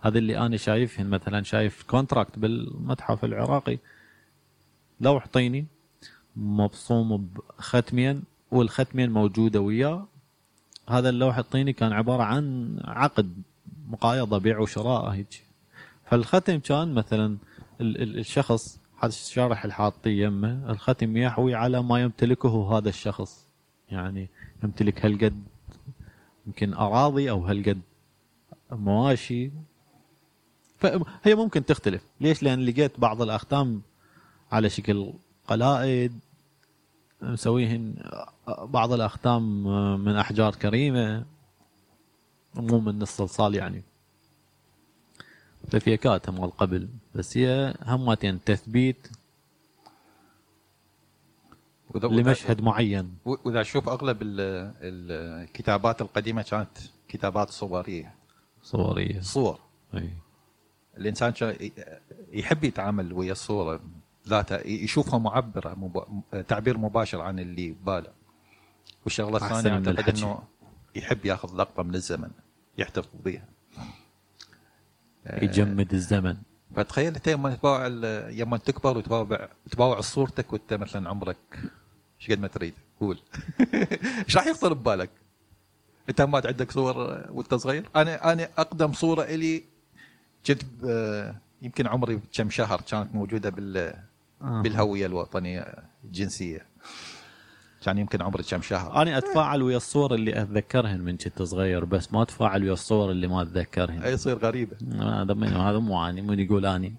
[0.00, 3.78] هذا اللي أنا شايفهن مثلا شايف كونتراكت بالمتحف العراقي.
[5.00, 5.66] لوح طيني
[6.36, 10.06] مبصوم بختمين والختمين موجودة وياه.
[10.88, 13.42] هذا اللوح الطيني كان عبارة عن عقد
[13.88, 15.44] مقايضة بيع وشراء هيك.
[16.04, 17.36] فالختم كان مثلا
[17.80, 23.46] ال- ال- الشخص هذا الشارح الحاطي يمه الختم يحوي على ما يمتلكه هذا الشخص.
[23.90, 24.28] يعني
[24.64, 25.42] يمتلك هالقد
[26.46, 27.80] يمكن أراضي أو هالقد
[28.72, 29.50] مواشي.
[30.78, 32.02] فهي ممكن تختلف.
[32.20, 33.82] ليش؟ لأن لقيت بعض الأختام
[34.52, 35.12] على شكل
[35.48, 36.18] قلائد
[37.22, 37.94] مسويهن
[38.48, 39.62] بعض الأختام
[40.04, 41.24] من أحجار كريمة
[42.54, 43.82] مو من الصلصال يعني.
[45.70, 49.08] ففيكات مال قبل بس هي همتين تثبيت
[51.94, 53.14] وإذا- لمشهد معين.
[53.24, 58.14] وإذا أشوف أغلب ال- الكتابات القديمة كانت كتابات صورية.
[58.62, 59.20] صورية.
[59.20, 59.58] صور.
[59.94, 60.10] اي
[60.96, 61.32] الانسان
[62.32, 63.80] يحب يتعامل ويا الصورة
[64.28, 66.22] ذاتها يشوفها معبرة مب...
[66.48, 68.12] تعبير مباشر عن اللي بباله
[69.04, 70.16] والشغلة الثانية اعتقد.
[70.16, 70.42] إنه
[70.96, 72.30] يحب ياخذ لقطة من الزمن
[72.78, 73.44] يحتفظ بها
[75.32, 76.36] يجمد الزمن
[76.76, 77.86] فتخيل انت يوم تباوع
[78.30, 81.36] يوم تكبر وتباوع تباوع صورتك وانت مثلا عمرك
[82.20, 83.18] إيش قد ما تريد قول
[84.24, 85.10] إيش راح يخطر ببالك؟
[86.08, 86.96] أنت ما عندك صور
[87.30, 89.64] وانت صغير؟ أنا أنا أقدم صورة إلي
[90.46, 93.94] كنت ب- يمكن عمري كم شهر كانت موجودة بال
[94.40, 95.74] بالهوية الوطنية
[96.04, 96.66] الجنسية.
[97.82, 99.02] كان يمكن عمري كم شهر.
[99.02, 103.26] أنا أتفاعل ويا الصور اللي أتذكرهن من كنت صغير بس ما أتفاعل ويا الصور اللي
[103.26, 104.02] ما أتذكرهن.
[104.02, 104.76] أي يصير غريبة.
[105.00, 106.94] هذا من هذا مو اني من يقول اني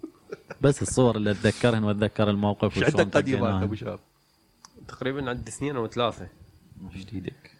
[0.60, 3.62] بس الصور اللي أتذكرهن وأتذكر الموقف إيش وشلون عندك قديمة.
[3.62, 4.00] أبو شهر؟
[4.88, 6.28] تقريبا عندي اثنين أو ثلاثة.
[6.94, 7.50] جديدك.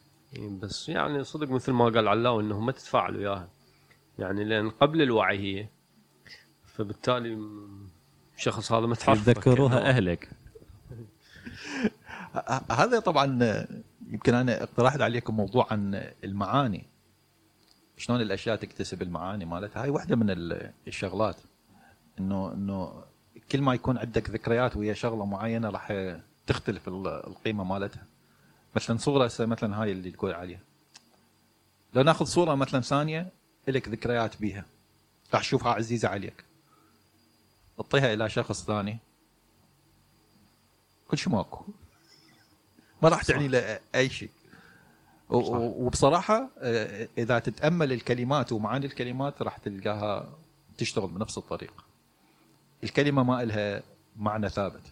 [0.62, 3.48] بس يعني صدق مثل ما قال علاو انه ما تتفاعل وياها.
[4.18, 5.68] يعني لأن قبل الوعي هي
[6.78, 7.38] فبالتالي
[8.36, 10.28] الشخص هذا ما تعرف يتذكروها أهلك.
[12.34, 13.24] ه- هذا طبعا
[14.08, 16.84] يمكن أنا اقترحت عليكم موضوع عن المعاني.
[17.96, 19.82] شلون الأشياء تكتسب المعاني مالتها.
[19.82, 21.36] هاي واحدة من ال- الشغلات.
[22.20, 23.02] انه إنه
[23.52, 25.92] كل ما يكون عندك ذكريات ويا شغلة معينة راح
[26.46, 28.04] تختلف ال- القيمة مالتها.
[28.76, 30.60] مثلا صورة هسه مثلا هاي اللي تقول عليها.
[31.94, 33.28] لو ناخذ صورة مثلا ثانية
[33.68, 34.64] لك ذكريات بيها.
[35.34, 36.44] راح تشوفها عزيزة عليك.
[37.78, 38.98] تعطيها إلى شخص ثاني.
[41.08, 41.64] كل شيء ماكو.
[43.02, 44.30] ما راح تعني له أي شيء.
[45.30, 50.28] وبصراحة آه، إذا تتأمل الكلمات ومعاني الكلمات راح تلقاها
[50.78, 51.84] تشتغل بنفس الطريقة
[52.84, 53.82] الكلمة ما لها
[54.16, 54.82] معنى ثابت.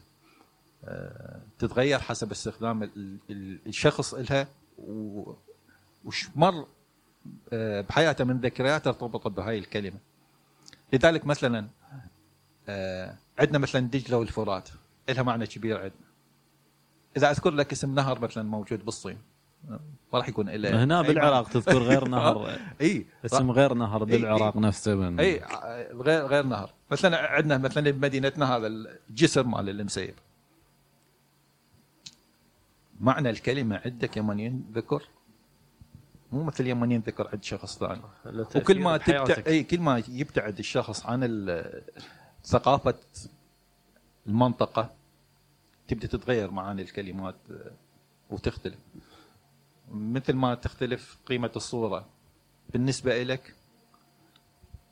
[0.84, 4.48] آه، تتغير حسب استخدام ال- ال- الشخص لها
[6.04, 6.66] وش مر
[7.52, 9.98] آه، بحياته من ذكريات ارتبطت بهاي الكلمة.
[10.92, 11.68] لذلك مثلا
[12.68, 14.68] آه، عندنا مثلا دجلة والفرات
[15.08, 16.06] لها معنى كبير عندنا.
[17.16, 19.18] إذا أذكر لك اسم نهر مثلا موجود بالصين
[19.68, 22.58] ما راح يكون له هنا بالعراق تذكر غير نهر.
[22.80, 25.42] إي اسم غير نهر بالعراق نفسه من إي
[25.92, 26.70] غير غير نهر.
[26.90, 30.14] مثلا عندنا مثلا بمدينتنا هذا الجسر مال المسيب
[33.00, 35.02] معنى الكلمة عندك يوم ينذكر
[36.32, 38.00] مو مثل يوم ينذكر عند شخص ثاني.
[38.56, 41.82] وكل ما تبتع إي كل ما يبتعد الشخص عن ال-
[42.46, 42.94] ثقافة
[44.26, 44.94] المنطقة
[45.88, 47.72] تبدأ تتغير معاني الكلمات آه،
[48.30, 48.78] وتختلف.
[49.90, 52.06] مثل ما تختلف قيمة الصورة.
[52.70, 53.54] بالنسبة لك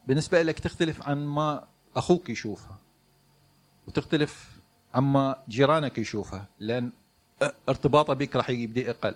[0.07, 2.79] بالنسبة لك تختلف عن ما أخوك يشوفها
[3.89, 4.51] وتختلف
[4.95, 6.93] عما جيرانك يشوفها لأن
[7.69, 9.15] ارتباطه بك راح يبدأ يقل.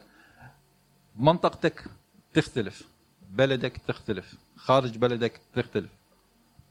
[1.16, 1.84] منطقتك
[2.34, 2.88] تختلف
[3.30, 5.97] بلدك تختلف خارج بلدك تختلف.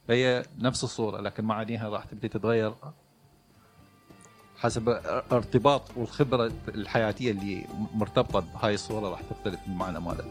[0.10, 2.74] هي نفس الصورة لكن معانيها راح تبدي تتغير
[4.58, 4.90] حسب
[5.32, 10.26] ارتباط والخبرة الحياتية اللي مرتبطة بهاي الصورة راح تختلف المعنى مالها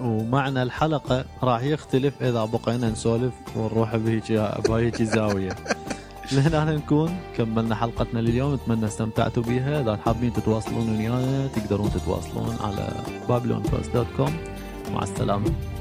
[0.00, 4.32] ومعنى الحلقة راح يختلف إذا بقينا نسولف ونروح بهيك
[4.68, 5.56] بهيك زاوية.
[6.32, 12.88] لهنا نكون كملنا حلقتنا لليوم نتمنى استمتعتوا بها إذا حابين تتواصلون ويانا تقدرون تتواصلون على
[13.28, 14.30] babylonpost.com
[14.92, 15.73] مع السلامة.